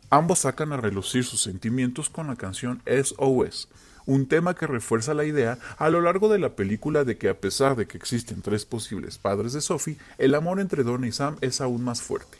Ambos 0.09 0.39
sacan 0.39 0.71
a 0.71 0.77
relucir 0.77 1.25
sus 1.25 1.41
sentimientos 1.41 2.09
con 2.09 2.27
la 2.27 2.38
canción 2.38 2.81
SOS, 2.86 3.67
un 4.05 4.29
tema 4.29 4.55
que 4.55 4.67
refuerza 4.67 5.13
la 5.13 5.25
idea 5.25 5.59
a 5.77 5.89
lo 5.89 6.00
largo 6.00 6.29
de 6.29 6.39
la 6.39 6.55
película 6.55 7.03
de 7.03 7.17
que 7.17 7.27
a 7.27 7.38
pesar 7.38 7.75
de 7.75 7.88
que 7.88 7.97
existen 7.97 8.41
tres 8.41 8.63
posibles 8.63 9.17
padres 9.17 9.51
de 9.51 9.59
Sophie, 9.59 9.97
el 10.17 10.36
amor 10.36 10.62
entre 10.62 10.83
Donna 10.83 11.07
y 11.07 11.12
Sam 11.12 11.36
es 11.41 11.59
aún 11.59 11.83
más 11.83 12.01
fuerte. 12.01 12.38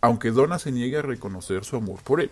Aunque 0.00 0.30
Donna 0.30 0.58
se 0.58 0.72
niega 0.72 1.00
a 1.00 1.02
reconocer 1.02 1.64
su 1.64 1.76
amor 1.76 2.02
por 2.02 2.20
él. 2.20 2.30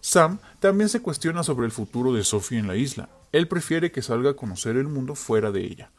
Sam 0.00 0.38
también 0.60 0.88
se 0.88 1.00
cuestiona 1.00 1.42
sobre 1.42 1.66
el 1.66 1.72
futuro 1.72 2.12
de 2.12 2.24
Sophie 2.24 2.58
en 2.58 2.66
la 2.68 2.76
isla. 2.76 3.08
Él 3.32 3.48
prefiere 3.48 3.90
que 3.90 4.02
salga 4.02 4.30
a 4.30 4.36
conocer 4.36 4.76
el 4.76 4.88
mundo 4.88 5.14
fuera 5.14 5.50
de 5.50 5.64
ella. 5.64 5.90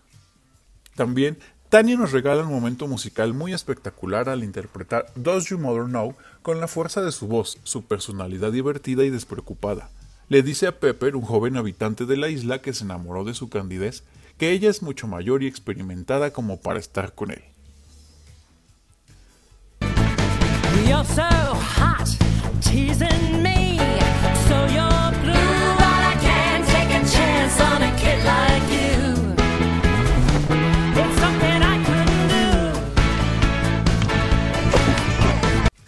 También, 0.95 1.37
Tanya 1.69 1.95
nos 1.97 2.11
regala 2.11 2.43
un 2.43 2.51
momento 2.51 2.87
musical 2.87 3.35
muy 3.35 3.53
espectacular 3.53 4.27
al 4.27 4.43
interpretar 4.43 5.05
Does 5.15 5.45
Your 5.49 5.59
Mother 5.59 5.85
Know 5.85 6.15
con 6.41 6.59
la 6.59 6.67
fuerza 6.67 7.01
de 7.03 7.11
su 7.11 7.27
voz, 7.27 7.59
su 7.63 7.83
personalidad 7.83 8.51
divertida 8.51 9.03
y 9.03 9.11
despreocupada. 9.11 9.91
Le 10.29 10.41
dice 10.41 10.65
a 10.65 10.79
Pepper, 10.79 11.15
un 11.15 11.21
joven 11.21 11.57
habitante 11.57 12.05
de 12.05 12.17
la 12.17 12.29
isla 12.29 12.61
que 12.61 12.73
se 12.73 12.85
enamoró 12.85 13.23
de 13.23 13.35
su 13.35 13.49
candidez, 13.49 14.03
que 14.39 14.51
ella 14.51 14.69
es 14.69 14.81
mucho 14.81 15.07
mayor 15.07 15.43
y 15.43 15.47
experimentada 15.47 16.31
como 16.31 16.59
para 16.59 16.79
estar 16.79 17.13
con 17.13 17.31
él. 17.31 17.43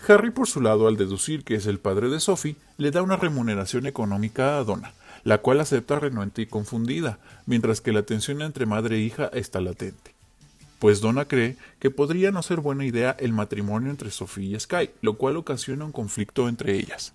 Harry, 0.07 0.31
por 0.31 0.47
su 0.47 0.61
lado, 0.61 0.87
al 0.87 0.97
deducir 0.97 1.43
que 1.43 1.55
es 1.55 1.65
el 1.65 1.79
padre 1.79 2.09
de 2.09 2.19
Sophie, 2.19 2.57
le 2.77 2.91
da 2.91 3.01
una 3.01 3.15
remuneración 3.15 3.87
económica 3.87 4.57
a 4.57 4.63
Donna, 4.63 4.93
la 5.23 5.39
cual 5.39 5.61
acepta 5.61 5.99
renuente 5.99 6.41
y 6.41 6.45
confundida, 6.45 7.17
mientras 7.45 7.81
que 7.81 7.93
la 7.93 8.03
tensión 8.03 8.41
entre 8.41 8.65
madre 8.65 8.97
e 8.97 8.99
hija 8.99 9.31
está 9.33 9.61
latente. 9.61 10.10
Pues 10.81 10.99
Donna 10.99 11.25
cree 11.25 11.57
que 11.77 11.91
podría 11.91 12.31
no 12.31 12.41
ser 12.41 12.59
buena 12.59 12.83
idea 12.83 13.15
el 13.19 13.33
matrimonio 13.33 13.91
entre 13.91 14.09
Sophie 14.09 14.45
y 14.45 14.59
Sky, 14.59 14.89
lo 15.01 15.15
cual 15.15 15.37
ocasiona 15.37 15.85
un 15.85 15.91
conflicto 15.91 16.49
entre 16.49 16.75
ellas. 16.75 17.13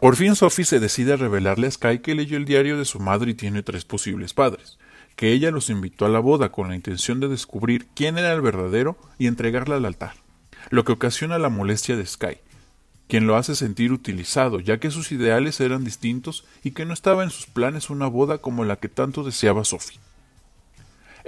Por 0.00 0.16
fin 0.16 0.34
Sophie 0.34 0.64
se 0.64 0.80
decide 0.80 1.12
a 1.12 1.16
revelarle 1.16 1.66
a 1.66 1.70
Sky 1.70 1.98
que 1.98 2.14
leyó 2.14 2.38
el 2.38 2.46
diario 2.46 2.78
de 2.78 2.86
su 2.86 3.00
madre 3.00 3.32
y 3.32 3.34
tiene 3.34 3.62
tres 3.62 3.84
posibles 3.84 4.32
padres, 4.32 4.78
que 5.14 5.32
ella 5.32 5.50
los 5.50 5.68
invitó 5.68 6.06
a 6.06 6.08
la 6.08 6.20
boda 6.20 6.50
con 6.50 6.70
la 6.70 6.74
intención 6.74 7.20
de 7.20 7.28
descubrir 7.28 7.86
quién 7.94 8.16
era 8.16 8.32
el 8.32 8.40
verdadero 8.40 8.96
y 9.18 9.26
entregarla 9.26 9.76
al 9.76 9.84
altar, 9.84 10.14
lo 10.70 10.86
que 10.86 10.92
ocasiona 10.92 11.38
la 11.38 11.50
molestia 11.50 11.98
de 11.98 12.06
Sky, 12.06 12.38
quien 13.08 13.26
lo 13.26 13.36
hace 13.36 13.56
sentir 13.56 13.92
utilizado, 13.92 14.58
ya 14.58 14.80
que 14.80 14.90
sus 14.90 15.12
ideales 15.12 15.60
eran 15.60 15.84
distintos 15.84 16.46
y 16.64 16.70
que 16.70 16.86
no 16.86 16.94
estaba 16.94 17.24
en 17.24 17.30
sus 17.30 17.44
planes 17.44 17.90
una 17.90 18.06
boda 18.06 18.38
como 18.38 18.64
la 18.64 18.76
que 18.76 18.88
tanto 18.88 19.22
deseaba 19.22 19.66
Sophie. 19.66 20.00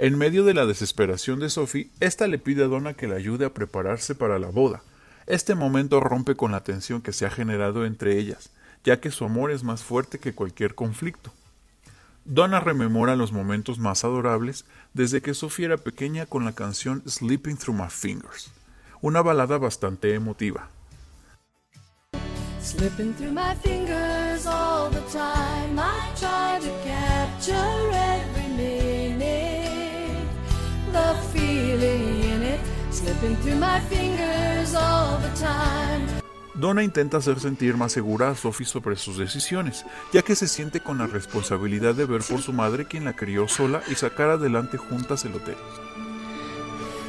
En 0.01 0.17
medio 0.17 0.43
de 0.43 0.55
la 0.55 0.65
desesperación 0.65 1.39
de 1.39 1.51
Sophie, 1.51 1.91
ésta 1.99 2.25
le 2.25 2.39
pide 2.39 2.63
a 2.63 2.67
Donna 2.67 2.95
que 2.95 3.07
la 3.07 3.17
ayude 3.17 3.45
a 3.45 3.53
prepararse 3.53 4.15
para 4.15 4.39
la 4.39 4.47
boda. 4.47 4.81
Este 5.27 5.53
momento 5.53 5.99
rompe 5.99 6.33
con 6.33 6.51
la 6.51 6.63
tensión 6.63 7.03
que 7.03 7.13
se 7.13 7.27
ha 7.27 7.29
generado 7.29 7.85
entre 7.85 8.17
ellas, 8.17 8.49
ya 8.83 8.99
que 8.99 9.11
su 9.11 9.25
amor 9.25 9.51
es 9.51 9.61
más 9.61 9.83
fuerte 9.83 10.17
que 10.17 10.33
cualquier 10.33 10.73
conflicto. 10.73 11.31
Donna 12.25 12.59
rememora 12.59 13.15
los 13.15 13.31
momentos 13.31 13.77
más 13.77 14.03
adorables 14.03 14.65
desde 14.95 15.21
que 15.21 15.35
Sophie 15.35 15.65
era 15.65 15.77
pequeña 15.77 16.25
con 16.25 16.45
la 16.45 16.53
canción 16.53 17.03
Sleeping 17.07 17.57
Through 17.57 17.79
My 17.79 17.89
Fingers, 17.91 18.49
una 19.01 19.21
balada 19.21 19.59
bastante 19.59 20.15
emotiva. 20.15 20.67
Slipping 22.59 23.13
through 23.13 23.33
my 23.33 23.53
fingers 23.61 24.47
all 24.47 24.89
the 24.89 25.01
time. 25.11 25.77
I 25.77 26.09
try 26.15 26.59
to 26.59 26.71
capture. 26.83 28.40
The 31.11 31.17
feeling 31.37 32.23
in 32.23 32.41
it. 32.41 32.59
Slipping 32.89 33.35
through 33.37 33.57
my 33.57 33.81
fingers 33.89 34.73
all 34.73 35.19
the 35.19 35.29
time. 35.37 36.07
Donna 36.53 36.83
intenta 36.83 37.17
hacer 37.17 37.37
sentir 37.41 37.75
más 37.75 37.91
segura 37.91 38.29
a 38.29 38.35
Sophie 38.35 38.65
sobre 38.65 38.95
sus 38.95 39.17
decisiones, 39.17 39.83
ya 40.13 40.21
que 40.21 40.37
se 40.37 40.47
siente 40.47 40.79
con 40.79 40.99
la 40.99 41.07
responsabilidad 41.07 41.95
de 41.95 42.05
ver 42.05 42.21
por 42.21 42.41
su 42.41 42.53
madre 42.53 42.85
quien 42.85 43.03
la 43.03 43.13
crió 43.13 43.49
sola 43.49 43.81
y 43.89 43.95
sacar 43.95 44.29
adelante 44.29 44.77
juntas 44.77 45.25
el 45.25 45.35
hotel. 45.35 45.57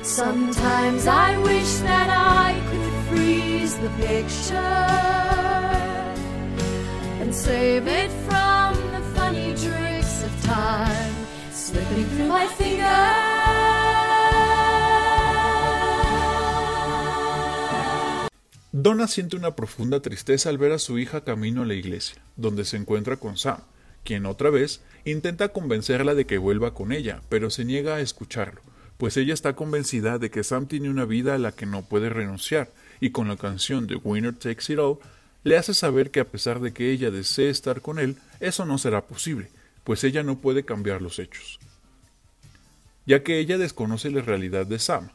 Sometimes 0.03 1.07
I 1.07 1.37
wish 1.45 1.81
that 1.85 2.09
I 2.11 2.55
could 2.71 3.17
freeze 3.17 3.77
the 3.77 3.91
picture 4.05 4.59
and 7.21 7.33
save 7.33 7.87
it 7.87 8.11
from 8.27 8.75
the 8.91 9.01
funny 9.15 9.55
tricks 9.55 10.25
of 10.25 10.45
time 10.45 11.15
slipping 11.53 12.05
through 12.07 12.27
my 12.27 12.49
fingers. 12.49 13.22
Donna 18.75 19.07
siente 19.07 19.37
una 19.37 19.55
profunda 19.55 20.01
tristeza 20.01 20.49
al 20.49 20.57
ver 20.57 20.73
a 20.73 20.79
su 20.79 20.99
hija 20.99 21.25
camino 21.25 21.61
a 21.61 21.67
la 21.67 21.75
iglesia, 21.75 22.23
donde 22.37 22.65
se 22.65 22.79
encuentra 22.79 23.19
con 23.19 23.37
Sam, 23.37 23.59
quien 24.03 24.25
otra 24.25 24.49
vez 24.49 24.81
intenta 25.05 25.51
convencerla 25.51 26.15
de 26.15 26.25
que 26.25 26.39
vuelva 26.39 26.73
con 26.73 26.91
ella, 26.91 27.21
pero 27.29 27.51
se 27.51 27.67
niega 27.67 27.97
a 27.97 28.01
escucharlo, 28.01 28.63
pues 28.97 29.19
ella 29.19 29.35
está 29.35 29.55
convencida 29.55 30.19
de 30.19 30.31
que 30.31 30.43
Sam 30.43 30.69
tiene 30.69 30.89
una 30.89 31.05
vida 31.05 31.35
a 31.35 31.39
la 31.39 31.53
que 31.53 31.67
no 31.67 31.83
puede 31.83 32.09
renunciar, 32.09 32.73
y 32.99 33.11
con 33.11 33.29
la 33.29 33.37
canción 33.37 33.87
de 33.87 33.97
Winner 33.97 34.35
Takes 34.35 34.73
It 34.73 34.79
All, 34.79 35.01
le 35.45 35.59
hace 35.59 35.75
saber 35.75 36.11
que 36.11 36.21
a 36.21 36.25
pesar 36.25 36.61
de 36.61 36.73
que 36.73 36.93
ella 36.93 37.11
desee 37.11 37.51
estar 37.51 37.83
con 37.83 37.99
él, 37.99 38.17
eso 38.41 38.65
no 38.65 38.79
será 38.79 39.07
posible, 39.07 39.51
pues 39.85 40.03
ella 40.03 40.23
no 40.23 40.39
puede 40.39 40.65
cambiar 40.65 41.03
los 41.03 41.19
hechos. 41.19 41.59
ya 43.05 43.23
que 43.23 43.39
ella 43.39 43.59
desconoce 43.59 44.11
la 44.11 44.23
realidad 44.23 44.65
de 44.65 44.79
Sam. 44.79 45.11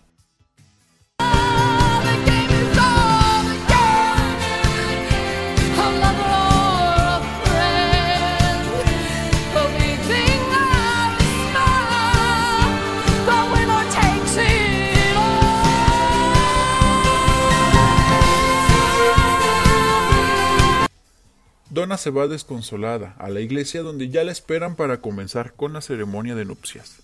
Donna 21.78 21.98
se 21.98 22.10
va 22.10 22.28
desconsolada 22.28 23.14
a 23.20 23.30
la 23.30 23.40
iglesia 23.40 23.84
donde 23.84 24.10
ya 24.10 24.24
la 24.24 24.32
esperan 24.32 24.76
para 24.76 25.00
comenzar 25.00 25.54
con 25.54 25.74
la 25.74 25.82
ceremonia 25.82 26.34
de 26.34 26.44
nupcias. 26.44 27.04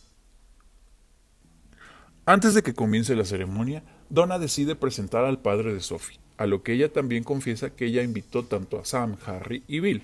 Antes 2.25 2.55
de 2.55 2.63
que 2.63 2.73
comience 2.73 3.15
la 3.15 3.23
ceremonia, 3.23 3.83
Donna 4.09 4.39
decide 4.39 4.75
presentar 4.75 5.25
al 5.25 5.37
padre 5.37 5.75
de 5.75 5.79
Sophie, 5.79 6.17
a 6.37 6.47
lo 6.47 6.63
que 6.63 6.73
ella 6.73 6.91
también 6.91 7.23
confiesa 7.23 7.69
que 7.69 7.85
ella 7.85 8.01
invitó 8.01 8.45
tanto 8.45 8.79
a 8.79 8.85
Sam, 8.85 9.15
Harry 9.27 9.61
y 9.67 9.79
Bill. 9.79 10.01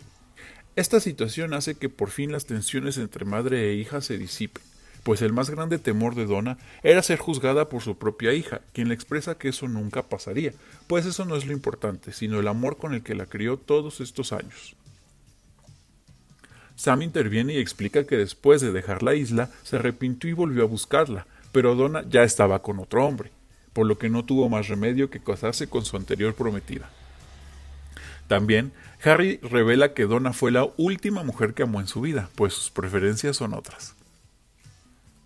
Esta 0.75 0.99
situación 0.99 1.55
hace 1.55 1.73
que 1.73 1.89
por 1.89 2.12
fin 2.12 2.32
las 2.32 2.45
tensiones 2.45 2.99
entre 2.99 3.25
madre 3.25 3.71
e 3.71 3.73
hija 3.73 4.01
se 4.01 4.19
disipen, 4.19 4.62
pues 5.10 5.24
el 5.24 5.34
más 5.34 5.50
grande 5.50 5.80
temor 5.80 6.13
de 6.13 6.28
Donna 6.28 6.60
era 6.84 7.02
ser 7.02 7.17
juzgada 7.17 7.67
por 7.67 7.82
su 7.82 7.98
propia 7.98 8.32
hija, 8.34 8.62
quien 8.74 8.89
le 8.89 8.93
expresa 8.93 9.39
que 9.39 9.50
eso 9.50 9.67
nunca 9.67 10.04
pasaría, 10.04 10.54
pues 10.86 11.08
eso 11.08 11.26
no 11.26 11.36
es 11.36 11.48
lo 11.48 11.52
importante, 11.52 12.13
sino 12.13 12.39
el 12.39 12.48
amor 12.48 12.78
con 12.78 12.93
el 12.93 13.02
que 13.02 13.15
la 13.15 13.26
crió 13.26 13.58
todos 13.58 14.02
estos 14.02 14.34
años. 14.34 14.76
Sam 16.76 17.02
interviene 17.02 17.54
y 17.54 17.58
explica 17.58 18.04
que 18.04 18.17
después 18.17 18.62
de 18.62 18.72
dejar 18.72 19.02
la 19.02 19.15
isla 19.15 19.50
se 19.63 19.78
arrepintió 19.78 20.30
y 20.30 20.34
volvió 20.34 20.62
a 20.62 20.67
buscarla, 20.67 21.26
pero 21.52 21.74
Donna 21.74 22.04
ya 22.08 22.22
estaba 22.22 22.62
con 22.62 22.78
otro 22.78 23.04
hombre, 23.04 23.32
por 23.74 23.88
lo 23.88 23.98
que 23.98 24.10
no 24.10 24.26
tuvo 24.26 24.48
más 24.48 24.67
remedio 24.67 25.10
que 25.10 25.24
casarse 25.24 25.67
con 25.67 25.86
su 25.86 25.98
anterior 25.98 26.36
prometida. 26.36 26.88
También, 28.28 28.74
Harry 29.04 29.38
revela 29.38 29.95
que 29.95 30.06
Donna 30.06 30.34
fue 30.34 30.52
la 30.52 30.67
última 30.78 31.24
mujer 31.24 31.56
que 31.56 31.63
amó 31.63 31.82
en 31.82 31.88
su 31.88 32.00
vida, 32.00 32.30
pues 32.36 32.54
sus 32.54 32.69
preferencias 32.69 33.38
son 33.38 33.56
otras. 33.56 33.95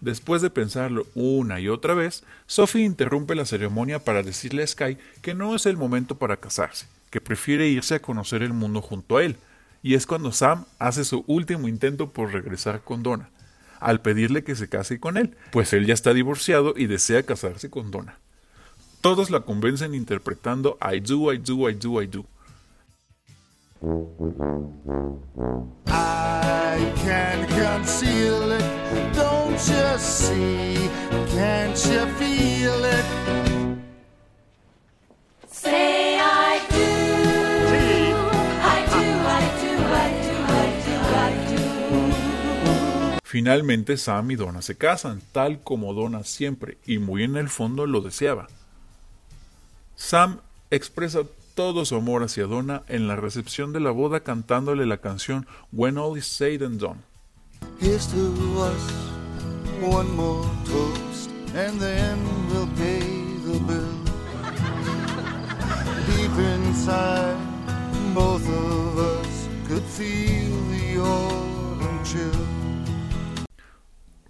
Después 0.04 0.42
de 0.42 0.50
pensarlo 0.50 1.08
una 1.16 1.62
y 1.62 1.70
otra 1.70 1.94
vez, 1.94 2.26
Sophie 2.46 2.84
interrumpe 2.84 3.36
la 3.36 3.46
ceremonia 3.46 4.00
para 4.00 4.22
decirle 4.22 4.62
a 4.62 4.68
Sky 4.68 4.98
que 5.22 5.34
no 5.34 5.56
es 5.56 5.66
el 5.66 5.78
momento 5.78 6.18
para 6.18 6.36
casarse, 6.36 6.88
que 7.10 7.22
prefiere 7.22 7.70
irse 7.70 7.96
a 7.96 8.02
conocer 8.02 8.44
el 8.44 8.52
mundo 8.52 8.82
junto 8.82 9.16
a 9.16 9.24
él, 9.24 9.38
y 9.82 9.94
es 9.94 10.06
cuando 10.06 10.34
Sam 10.34 10.66
hace 10.78 11.06
su 11.06 11.24
último 11.26 11.70
intento 11.70 12.10
por 12.10 12.34
regresar 12.34 12.82
con 12.84 13.02
Donna, 13.02 13.30
al 13.80 14.02
pedirle 14.02 14.44
que 14.44 14.58
se 14.58 14.68
case 14.68 15.00
con 15.00 15.16
él, 15.16 15.38
pues 15.54 15.72
él 15.72 15.86
ya 15.86 15.94
está 15.94 16.14
divorciado 16.14 16.74
y 16.76 16.88
desea 16.88 17.24
casarse 17.24 17.70
con 17.70 17.90
Donna. 17.90 18.20
Todos 19.00 19.30
la 19.30 19.40
convencen 19.40 19.96
interpretando 19.96 20.78
I 20.82 21.00
do, 21.00 21.32
I 21.32 21.38
do, 21.38 21.70
I 21.70 21.76
do, 21.76 22.02
I 22.02 22.08
do. 22.08 22.26
I 23.86 23.90
can't 27.04 27.50
conceal 27.50 28.54
it. 28.54 28.64
Don't 29.14 29.60
you 29.68 29.98
see? 29.98 30.90
Can't 31.36 31.76
you 31.88 32.06
feel 32.16 32.86
it? 32.86 33.06
Say 35.50 36.18
I 36.18 36.62
do. 36.70 36.78
I 38.64 38.86
do, 38.88 39.04
I 39.28 39.44
do, 39.60 39.72
I 39.92 40.10
do, 40.24 40.36
I 40.48 40.72
do, 40.86 40.96
I 41.18 41.32
do. 41.52 41.62
Finalmente 43.26 43.98
Sam 43.98 44.32
y 44.32 44.36
Donna 44.38 44.62
se 44.62 44.78
casan, 44.78 45.22
tal 45.34 45.62
como 45.62 45.94
Donna 45.94 46.24
siempre 46.24 46.78
y 46.86 47.00
muy 47.00 47.24
en 47.24 47.36
el 47.36 47.50
fondo 47.50 47.86
lo 47.86 48.00
deseaba. 48.00 48.48
Sam 49.98 50.40
expresa 50.72 51.24
todo 51.54 51.86
su 51.86 51.96
amor 51.96 52.24
hacia 52.24 52.46
Donna 52.46 52.84
en 52.88 53.08
la 53.08 53.16
recepción 53.16 53.74
de 53.74 53.80
la 53.80 53.92
boda 53.92 54.22
cantándole 54.22 54.86
la 54.86 54.98
canción 54.98 55.48
When 55.72 55.98
All 55.98 56.18
Is 56.18 56.26
Said 56.26 56.64
and 56.64 56.80
Done. 56.80 57.02
Here's 57.80 58.08
to 58.08 58.34
us, 58.60 58.92
one 59.82 60.10
more 60.16 60.46
toast, 60.66 61.30
and 61.56 61.80
then 61.80 62.20
we'll 62.50 62.68
pay 62.76 63.00
the 63.46 63.60
bill. 63.60 64.04
Deep 66.08 66.38
inside, 66.38 67.38
both 68.14 68.48
of 68.48 68.98
us 68.98 69.48
could 69.68 69.84
feel 69.84 70.52
the 70.70 71.00
autumn 71.00 72.04
chill. 72.04 72.32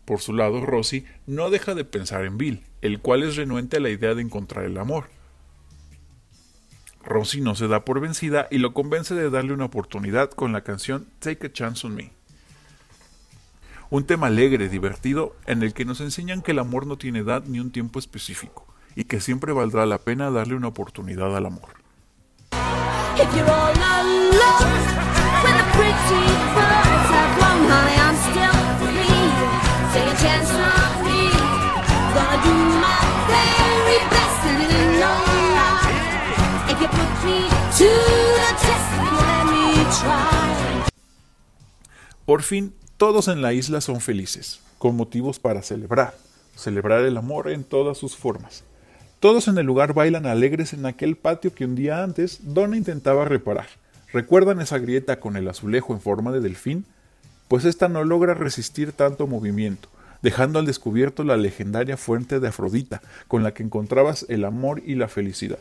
Por 0.06 0.20
su 0.20 0.34
lado, 0.34 0.62
Rosie 0.62 1.06
no 1.26 1.50
deja 1.50 1.76
de 1.76 1.86
pensar 1.86 2.26
en 2.26 2.38
Bill, 2.38 2.64
el 2.82 3.00
cual 3.00 3.24
es 3.24 3.36
renuente 3.38 3.78
a 3.78 3.80
la 3.80 3.90
idea 3.90 4.14
de 4.14 4.22
encontrar 4.22 4.66
el 4.66 4.78
amor. 4.78 5.06
Rosie 7.04 7.42
no 7.42 7.56
se 7.56 7.68
da 7.68 7.84
por 7.84 8.00
vencida 8.00 8.48
y 8.50 8.58
lo 8.58 8.74
convence 8.74 9.13
de 9.13 9.30
darle 9.30 9.54
una 9.54 9.66
oportunidad 9.66 10.32
con 10.32 10.54
la 10.54 10.62
canción 10.62 11.08
Take 11.20 11.48
a 11.48 11.52
Chance 11.52 11.88
on 11.88 11.96
Me. 11.96 12.12
Un 13.89 14.06
tema 14.06 14.28
alegre, 14.28 14.70
divertido, 14.70 15.36
en 15.46 15.62
el 15.62 15.74
que 15.74 15.86
nos 15.86 16.02
enseñan 16.02 16.42
que 16.42 16.52
el 16.52 16.60
amor 16.60 16.88
no 16.88 16.98
tiene 16.98 17.20
edad 17.20 17.44
ni 17.46 17.60
un 17.60 17.72
tiempo 17.72 18.00
específico, 18.00 18.66
y 18.96 19.04
que 19.04 19.20
siempre 19.20 19.54
valdrá 19.54 19.86
la 19.86 20.00
pena 20.00 20.32
darle 20.32 20.56
una 20.56 20.70
oportunidad 20.70 21.36
al 21.36 21.46
amor. 21.46 21.70
Por 42.26 42.44
fin, 42.44 42.74
todos 42.98 43.28
en 43.28 43.42
la 43.42 43.54
isla 43.54 43.82
son 43.82 44.00
felices, 44.00 44.60
con 44.78 44.96
motivos 44.96 45.40
para 45.40 45.64
celebrar, 45.64 46.16
celebrar 46.56 47.04
el 47.04 47.18
amor 47.18 47.50
en 47.50 47.64
todas 47.64 47.98
sus 47.98 48.16
formas. 48.16 48.64
Todos 49.20 49.48
en 49.48 49.58
el 49.58 49.66
lugar 49.66 49.94
bailan 49.94 50.26
alegres 50.26 50.74
en 50.74 50.86
aquel 50.86 51.16
patio 51.16 51.56
que 51.56 51.66
un 51.66 51.76
día 51.76 52.04
antes 52.04 52.40
Donna 52.44 52.78
intentaba 52.78 53.26
reparar. 53.26 53.68
¿Recuerdan 54.12 54.62
esa 54.62 54.78
grieta 54.78 55.20
con 55.20 55.36
el 55.36 55.48
azulejo 55.48 55.94
en 55.94 56.02
forma 56.02 56.32
de 56.32 56.42
delfín? 56.42 56.86
Pues 57.48 57.66
esta 57.66 57.88
no 57.88 58.04
logra 58.04 58.36
resistir 58.36 58.92
tanto 58.92 59.26
movimiento, 59.26 59.90
dejando 60.22 60.60
al 60.60 60.68
descubierto 60.68 61.24
la 61.24 61.38
legendaria 61.38 61.98
fuente 61.98 62.40
de 62.40 62.50
Afrodita, 62.50 63.02
con 63.28 63.42
la 63.42 63.54
que 63.54 63.64
encontrabas 63.64 64.28
el 64.30 64.46
amor 64.46 64.84
y 64.86 64.96
la 64.96 65.08
felicidad. 65.08 65.60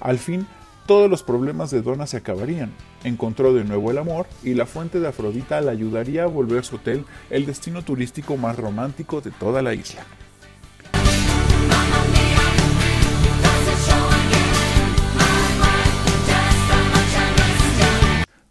Al 0.00 0.18
fin, 0.18 0.46
todos 0.86 1.10
los 1.10 1.22
problemas 1.22 1.70
de 1.70 1.82
Donna 1.82 2.06
se 2.06 2.16
acabarían. 2.16 2.72
Encontró 3.04 3.52
de 3.52 3.64
nuevo 3.64 3.90
el 3.90 3.98
amor 3.98 4.26
y 4.42 4.54
la 4.54 4.66
fuente 4.66 5.00
de 5.00 5.08
Afrodita 5.08 5.60
le 5.60 5.70
ayudaría 5.70 6.24
a 6.24 6.28
volver 6.28 6.64
su 6.64 6.76
hotel 6.76 7.04
el 7.30 7.46
destino 7.46 7.82
turístico 7.82 8.36
más 8.36 8.56
romántico 8.56 9.20
de 9.20 9.30
toda 9.30 9.60
la 9.62 9.74
isla. 9.74 10.02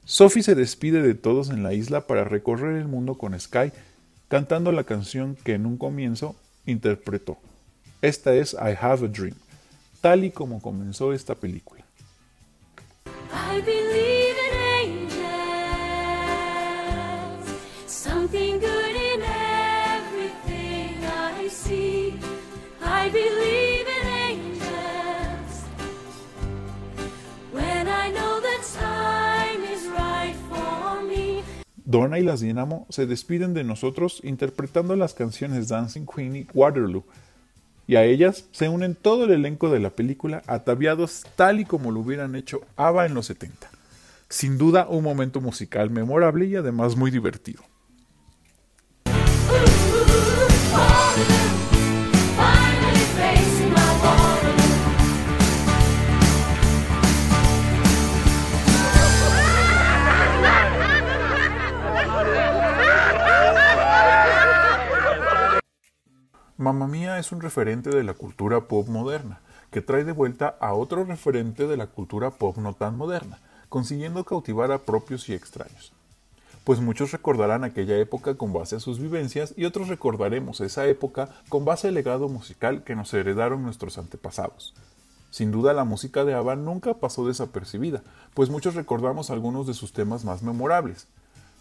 Sophie 0.03 0.41
se 0.41 0.55
despide 0.55 1.01
de 1.01 1.13
todos 1.13 1.49
en 1.49 1.63
la 1.63 1.73
isla 1.73 2.07
para 2.07 2.23
recorrer 2.23 2.77
el 2.77 2.88
mundo 2.88 3.17
con 3.17 3.39
Sky, 3.39 3.71
cantando 4.27 4.71
la 4.71 4.83
canción 4.83 5.36
que 5.43 5.53
en 5.53 5.65
un 5.65 5.77
comienzo 5.77 6.36
interpretó. 6.65 7.38
Esta 8.01 8.33
es 8.33 8.53
I 8.53 8.75
Have 8.79 9.05
a 9.05 9.10
Dream, 9.10 9.36
tal 10.08 10.24
y 10.24 10.32
como 10.32 10.62
comenzó 10.62 11.12
esta 11.12 11.36
película. 11.36 11.84
I 13.34 13.60
believe 13.60 14.38
in 14.48 14.54
angels, 14.86 15.17
something 17.88 18.54
good 18.54 18.96
in 18.96 19.22
everything 19.91 21.04
I 21.04 21.50
see. 21.50 22.17
I 22.82 23.10
believe 23.10 23.86
in 23.86 24.08
angels 24.30 25.65
when 27.52 27.89
I 27.89 28.10
know 28.12 28.39
the 28.39 28.60
time 28.80 29.65
is 29.65 29.89
right 29.89 30.38
for 30.48 31.04
me. 31.04 31.43
Donna 31.84 32.17
y 32.17 32.24
las 32.24 32.39
Dynamo 32.39 32.86
se 32.89 33.08
despiden 33.08 33.54
de 33.54 33.65
nosotros 33.65 34.22
interpretando 34.24 34.96
las 34.96 35.13
canciones 35.13 35.67
Dancing 35.67 36.06
Queen 36.06 36.34
y 36.38 36.48
Waterloo, 36.54 37.04
y 37.88 37.95
a 37.95 38.04
ellas 38.04 38.45
se 38.52 38.67
unen 38.67 38.95
todo 38.95 39.23
el 39.23 39.32
elenco 39.32 39.69
de 39.69 39.80
la 39.80 39.91
película 39.91 40.43
ataviados 40.45 41.26
tal 41.36 41.62
y 41.62 41.65
como 41.65 41.91
lo 41.91 42.02
hubieran 42.02 42.36
hecho 42.36 42.62
ABBA 42.76 43.06
en 43.06 43.13
los 43.13 43.26
70. 43.28 43.69
Sin 44.30 44.58
duda 44.58 44.88
un 44.89 45.04
momento 45.04 45.39
musical 45.39 45.89
memorable 45.89 46.45
y 46.45 46.58
además 46.58 46.97
muy 46.97 47.12
divertido. 47.12 47.63
Es 67.17 67.32
un 67.32 67.41
referente 67.41 67.89
de 67.89 68.03
la 68.03 68.13
cultura 68.13 68.67
pop 68.67 68.88
moderna, 68.88 69.39
que 69.71 69.82
trae 69.82 70.03
de 70.03 70.12
vuelta 70.12 70.56
a 70.60 70.75
otro 70.75 71.03
referente 71.03 71.65
de 71.65 71.75
la 71.75 71.88
cultura 71.88 72.30
pop 72.30 72.58
no 72.58 72.75
tan 72.75 72.95
moderna, 72.95 73.39
consiguiendo 73.69 74.23
cautivar 74.23 74.71
a 74.71 74.77
propios 74.77 75.27
y 75.27 75.34
extraños. 75.34 75.93
Pues 76.63 76.80
muchos 76.80 77.12
recordarán 77.12 77.63
aquella 77.63 77.97
época 77.97 78.36
con 78.36 78.53
base 78.53 78.75
a 78.75 78.80
sus 78.80 78.99
vivencias 78.99 79.56
y 79.58 79.65
otros 79.65 79.88
recordaremos 79.88 80.62
esa 80.62 80.86
época 80.86 81.30
con 81.49 81.65
base 81.65 81.88
al 81.88 81.95
legado 81.95 82.30
musical 82.30 82.84
que 82.84 82.95
nos 82.95 83.12
heredaron 83.15 83.63
nuestros 83.63 83.97
antepasados. 83.97 84.75
Sin 85.32 85.51
duda 85.51 85.73
la 85.73 85.86
música 85.86 86.23
de 86.23 86.36
ABBA 86.36 86.56
nunca 86.56 86.93
pasó 86.93 87.25
desapercibida, 87.25 88.03
pues 88.36 88.51
muchos 88.51 88.75
recordamos 88.75 89.32
algunos 89.32 89.65
de 89.65 89.73
sus 89.73 89.91
temas 89.91 90.23
más 90.23 90.43
memorables. 90.43 91.08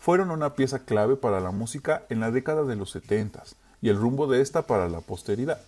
Fueron 0.01 0.31
una 0.31 0.53
pieza 0.55 0.81
clave 0.81 1.17
para 1.17 1.41
la 1.41 1.51
música 1.51 2.05
en 2.11 2.21
la 2.21 2.31
década 2.31 2.65
de 2.65 2.77
los 2.77 2.91
70 2.91 3.43
y 3.83 3.89
el 3.89 3.97
rumbo 3.97 4.27
de 4.27 4.41
esta 4.41 4.67
para 4.67 4.89
la 4.89 5.01
posteridad. 5.01 5.61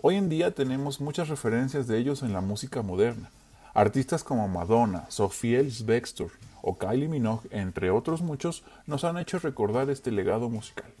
Hoy 0.00 0.16
en 0.16 0.28
día 0.28 0.50
tenemos 0.50 1.00
muchas 1.00 1.28
referencias 1.28 1.86
de 1.86 1.98
ellos 1.98 2.22
en 2.22 2.32
la 2.32 2.40
música 2.40 2.82
moderna. 2.82 3.30
Artistas 3.72 4.22
como 4.22 4.46
Madonna, 4.48 5.06
Sophie 5.08 5.58
Ellis-Bextor 5.58 6.30
o 6.62 6.78
Kylie 6.78 7.08
Minogue, 7.08 7.48
entre 7.50 7.90
otros 7.90 8.22
muchos, 8.22 8.64
nos 8.86 9.04
han 9.04 9.18
hecho 9.18 9.38
recordar 9.38 9.90
este 9.90 10.10
legado 10.10 10.48
musical. 10.48 10.92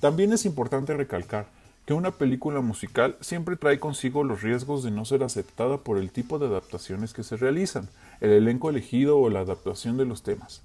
También 0.00 0.32
es 0.32 0.44
importante 0.44 0.94
recalcar 0.94 1.46
que 1.86 1.94
una 1.94 2.12
película 2.12 2.60
musical 2.60 3.16
siempre 3.20 3.56
trae 3.56 3.78
consigo 3.78 4.24
los 4.24 4.42
riesgos 4.42 4.82
de 4.82 4.90
no 4.90 5.04
ser 5.04 5.22
aceptada 5.22 5.78
por 5.78 5.98
el 5.98 6.10
tipo 6.10 6.38
de 6.38 6.46
adaptaciones 6.46 7.12
que 7.12 7.22
se 7.22 7.36
realizan, 7.36 7.88
el 8.20 8.30
elenco 8.30 8.70
elegido 8.70 9.18
o 9.18 9.28
la 9.28 9.40
adaptación 9.40 9.96
de 9.96 10.06
los 10.06 10.22
temas. 10.22 10.62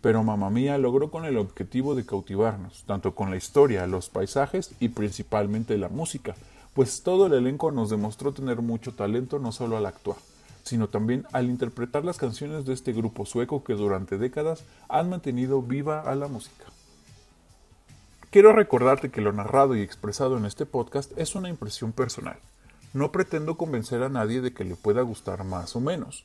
Pero 0.00 0.22
Mamma 0.22 0.50
Mía 0.50 0.78
logró 0.78 1.10
con 1.10 1.24
el 1.24 1.36
objetivo 1.38 1.94
de 1.94 2.06
cautivarnos, 2.06 2.84
tanto 2.86 3.14
con 3.14 3.30
la 3.30 3.36
historia, 3.36 3.86
los 3.86 4.08
paisajes 4.08 4.72
y 4.78 4.90
principalmente 4.90 5.76
la 5.76 5.88
música, 5.88 6.34
pues 6.74 7.02
todo 7.02 7.26
el 7.26 7.32
elenco 7.32 7.72
nos 7.72 7.90
demostró 7.90 8.32
tener 8.32 8.62
mucho 8.62 8.94
talento 8.94 9.40
no 9.40 9.50
solo 9.50 9.76
al 9.76 9.86
actuar, 9.86 10.18
sino 10.62 10.88
también 10.88 11.26
al 11.32 11.46
interpretar 11.46 12.04
las 12.04 12.18
canciones 12.18 12.64
de 12.64 12.74
este 12.74 12.92
grupo 12.92 13.26
sueco 13.26 13.64
que 13.64 13.74
durante 13.74 14.18
décadas 14.18 14.64
han 14.88 15.10
mantenido 15.10 15.62
viva 15.62 16.02
a 16.02 16.14
la 16.14 16.28
música. 16.28 16.66
Quiero 18.30 18.52
recordarte 18.52 19.10
que 19.10 19.22
lo 19.22 19.32
narrado 19.32 19.74
y 19.74 19.80
expresado 19.80 20.36
en 20.36 20.44
este 20.44 20.66
podcast 20.66 21.10
es 21.18 21.34
una 21.34 21.48
impresión 21.48 21.92
personal. 21.92 22.36
No 22.92 23.10
pretendo 23.10 23.56
convencer 23.56 24.02
a 24.02 24.10
nadie 24.10 24.40
de 24.40 24.52
que 24.52 24.64
le 24.64 24.76
pueda 24.76 25.02
gustar 25.02 25.44
más 25.44 25.74
o 25.74 25.80
menos. 25.80 26.24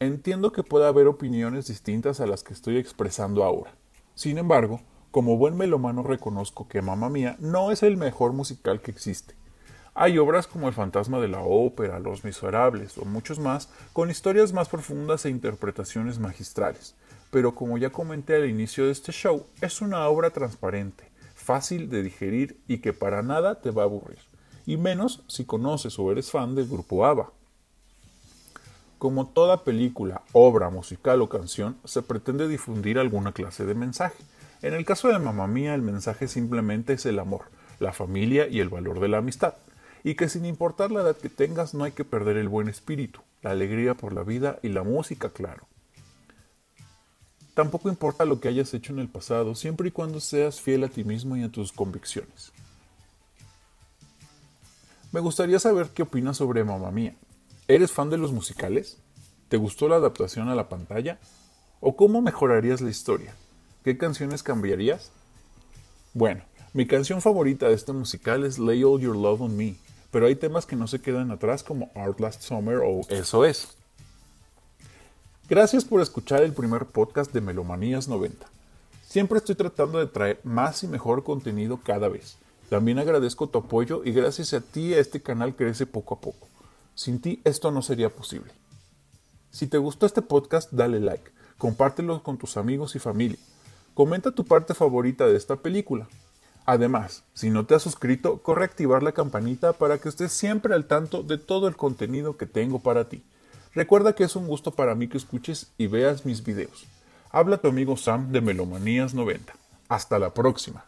Entiendo 0.00 0.50
que 0.52 0.64
pueda 0.64 0.88
haber 0.88 1.06
opiniones 1.06 1.68
distintas 1.68 2.20
a 2.20 2.26
las 2.26 2.42
que 2.42 2.52
estoy 2.52 2.78
expresando 2.78 3.44
ahora. 3.44 3.74
Sin 4.14 4.38
embargo, 4.38 4.80
como 5.12 5.36
buen 5.36 5.56
melomano 5.56 6.02
reconozco 6.02 6.66
que 6.66 6.82
Mamma 6.82 7.08
Mía 7.08 7.36
no 7.38 7.70
es 7.70 7.84
el 7.84 7.96
mejor 7.96 8.32
musical 8.32 8.80
que 8.80 8.90
existe. 8.90 9.36
Hay 9.94 10.18
obras 10.18 10.48
como 10.48 10.66
El 10.66 10.74
fantasma 10.74 11.20
de 11.20 11.28
la 11.28 11.42
ópera, 11.42 12.00
Los 12.00 12.24
miserables 12.24 12.98
o 12.98 13.04
muchos 13.04 13.38
más 13.38 13.68
con 13.92 14.10
historias 14.10 14.52
más 14.52 14.68
profundas 14.68 15.24
e 15.24 15.30
interpretaciones 15.30 16.18
magistrales, 16.18 16.96
pero 17.30 17.54
como 17.54 17.78
ya 17.78 17.90
comenté 17.90 18.34
al 18.34 18.50
inicio 18.50 18.86
de 18.86 18.90
este 18.90 19.12
show, 19.12 19.46
es 19.60 19.80
una 19.80 20.08
obra 20.08 20.30
transparente, 20.30 21.04
fácil 21.36 21.88
de 21.88 22.02
digerir 22.02 22.60
y 22.66 22.78
que 22.78 22.92
para 22.92 23.22
nada 23.22 23.60
te 23.60 23.70
va 23.70 23.82
a 23.82 23.86
aburrir, 23.86 24.18
y 24.66 24.76
menos 24.76 25.22
si 25.28 25.44
conoces 25.44 25.96
o 26.00 26.10
eres 26.10 26.32
fan 26.32 26.56
del 26.56 26.66
grupo 26.66 27.06
ABBA. 27.06 27.30
Como 29.04 29.26
toda 29.26 29.64
película, 29.64 30.22
obra, 30.32 30.70
musical 30.70 31.20
o 31.20 31.28
canción, 31.28 31.76
se 31.84 32.00
pretende 32.00 32.48
difundir 32.48 32.98
alguna 32.98 33.32
clase 33.32 33.66
de 33.66 33.74
mensaje. 33.74 34.16
En 34.62 34.72
el 34.72 34.86
caso 34.86 35.08
de 35.08 35.18
Mamma 35.18 35.46
Mía, 35.46 35.74
el 35.74 35.82
mensaje 35.82 36.26
simplemente 36.26 36.94
es 36.94 37.04
el 37.04 37.18
amor, 37.18 37.42
la 37.80 37.92
familia 37.92 38.48
y 38.48 38.60
el 38.60 38.70
valor 38.70 39.00
de 39.00 39.08
la 39.08 39.18
amistad, 39.18 39.56
y 40.04 40.14
que 40.14 40.30
sin 40.30 40.46
importar 40.46 40.90
la 40.90 41.02
edad 41.02 41.18
que 41.18 41.28
tengas 41.28 41.74
no 41.74 41.84
hay 41.84 41.92
que 41.92 42.06
perder 42.06 42.38
el 42.38 42.48
buen 42.48 42.66
espíritu, 42.70 43.20
la 43.42 43.50
alegría 43.50 43.92
por 43.92 44.14
la 44.14 44.22
vida 44.22 44.58
y 44.62 44.70
la 44.70 44.84
música, 44.84 45.28
claro. 45.28 45.66
Tampoco 47.52 47.90
importa 47.90 48.24
lo 48.24 48.40
que 48.40 48.48
hayas 48.48 48.72
hecho 48.72 48.94
en 48.94 49.00
el 49.00 49.08
pasado, 49.08 49.54
siempre 49.54 49.88
y 49.88 49.90
cuando 49.90 50.18
seas 50.18 50.62
fiel 50.62 50.82
a 50.82 50.88
ti 50.88 51.04
mismo 51.04 51.36
y 51.36 51.42
a 51.42 51.52
tus 51.52 51.72
convicciones. 51.72 52.52
Me 55.12 55.20
gustaría 55.20 55.58
saber 55.58 55.90
qué 55.90 56.04
opinas 56.04 56.38
sobre 56.38 56.64
Mamma 56.64 56.90
Mía. 56.90 57.14
¿Eres 57.66 57.92
fan 57.92 58.10
de 58.10 58.18
los 58.18 58.30
musicales? 58.30 58.98
¿Te 59.48 59.56
gustó 59.56 59.88
la 59.88 59.96
adaptación 59.96 60.50
a 60.50 60.54
la 60.54 60.68
pantalla? 60.68 61.18
¿O 61.80 61.96
cómo 61.96 62.20
mejorarías 62.20 62.82
la 62.82 62.90
historia? 62.90 63.34
¿Qué 63.82 63.96
canciones 63.96 64.42
cambiarías? 64.42 65.10
Bueno, 66.12 66.42
mi 66.74 66.86
canción 66.86 67.22
favorita 67.22 67.66
de 67.66 67.74
este 67.74 67.94
musical 67.94 68.44
es 68.44 68.58
Lay 68.58 68.84
All 68.84 69.00
Your 69.00 69.16
Love 69.16 69.40
on 69.40 69.56
Me, 69.56 69.76
pero 70.10 70.26
hay 70.26 70.36
temas 70.36 70.66
que 70.66 70.76
no 70.76 70.86
se 70.86 71.00
quedan 71.00 71.30
atrás 71.30 71.62
como 71.62 71.90
Art 71.94 72.20
Last 72.20 72.42
Summer 72.42 72.80
o 72.84 73.00
Eso 73.08 73.46
es. 73.46 73.68
Gracias 75.48 75.86
por 75.86 76.02
escuchar 76.02 76.42
el 76.42 76.52
primer 76.52 76.84
podcast 76.84 77.32
de 77.32 77.40
Melomanías 77.40 78.08
90. 78.08 78.46
Siempre 79.06 79.38
estoy 79.38 79.54
tratando 79.54 80.00
de 80.00 80.06
traer 80.06 80.38
más 80.44 80.82
y 80.82 80.86
mejor 80.86 81.24
contenido 81.24 81.80
cada 81.82 82.10
vez. 82.10 82.36
También 82.68 82.98
agradezco 82.98 83.48
tu 83.48 83.58
apoyo 83.58 84.02
y 84.04 84.12
gracias 84.12 84.52
a 84.52 84.60
ti 84.60 84.92
este 84.92 85.22
canal 85.22 85.56
crece 85.56 85.86
poco 85.86 86.14
a 86.14 86.20
poco. 86.20 86.53
Sin 86.94 87.20
ti 87.20 87.40
esto 87.44 87.70
no 87.70 87.82
sería 87.82 88.08
posible. 88.08 88.52
Si 89.50 89.66
te 89.66 89.78
gustó 89.78 90.06
este 90.06 90.22
podcast, 90.22 90.72
dale 90.72 91.00
like, 91.00 91.30
compártelo 91.58 92.22
con 92.22 92.38
tus 92.38 92.56
amigos 92.56 92.96
y 92.96 92.98
familia. 92.98 93.38
Comenta 93.94 94.32
tu 94.32 94.44
parte 94.44 94.74
favorita 94.74 95.26
de 95.26 95.36
esta 95.36 95.56
película. 95.56 96.08
Además, 96.66 97.24
si 97.34 97.50
no 97.50 97.66
te 97.66 97.74
has 97.74 97.82
suscrito, 97.82 98.38
corre 98.42 98.62
a 98.62 98.66
activar 98.66 99.02
la 99.02 99.12
campanita 99.12 99.72
para 99.72 99.98
que 99.98 100.08
estés 100.08 100.32
siempre 100.32 100.74
al 100.74 100.86
tanto 100.86 101.22
de 101.22 101.38
todo 101.38 101.68
el 101.68 101.76
contenido 101.76 102.36
que 102.36 102.46
tengo 102.46 102.78
para 102.78 103.08
ti. 103.08 103.22
Recuerda 103.74 104.14
que 104.14 104.24
es 104.24 104.36
un 104.36 104.46
gusto 104.46 104.70
para 104.70 104.94
mí 104.94 105.08
que 105.08 105.18
escuches 105.18 105.72
y 105.78 105.88
veas 105.88 106.24
mis 106.24 106.42
videos. 106.44 106.86
Habla 107.30 107.58
tu 107.58 107.68
amigo 107.68 107.96
Sam 107.96 108.30
de 108.30 108.40
Melomanías 108.40 109.14
90. 109.14 109.52
Hasta 109.88 110.18
la 110.18 110.32
próxima. 110.32 110.84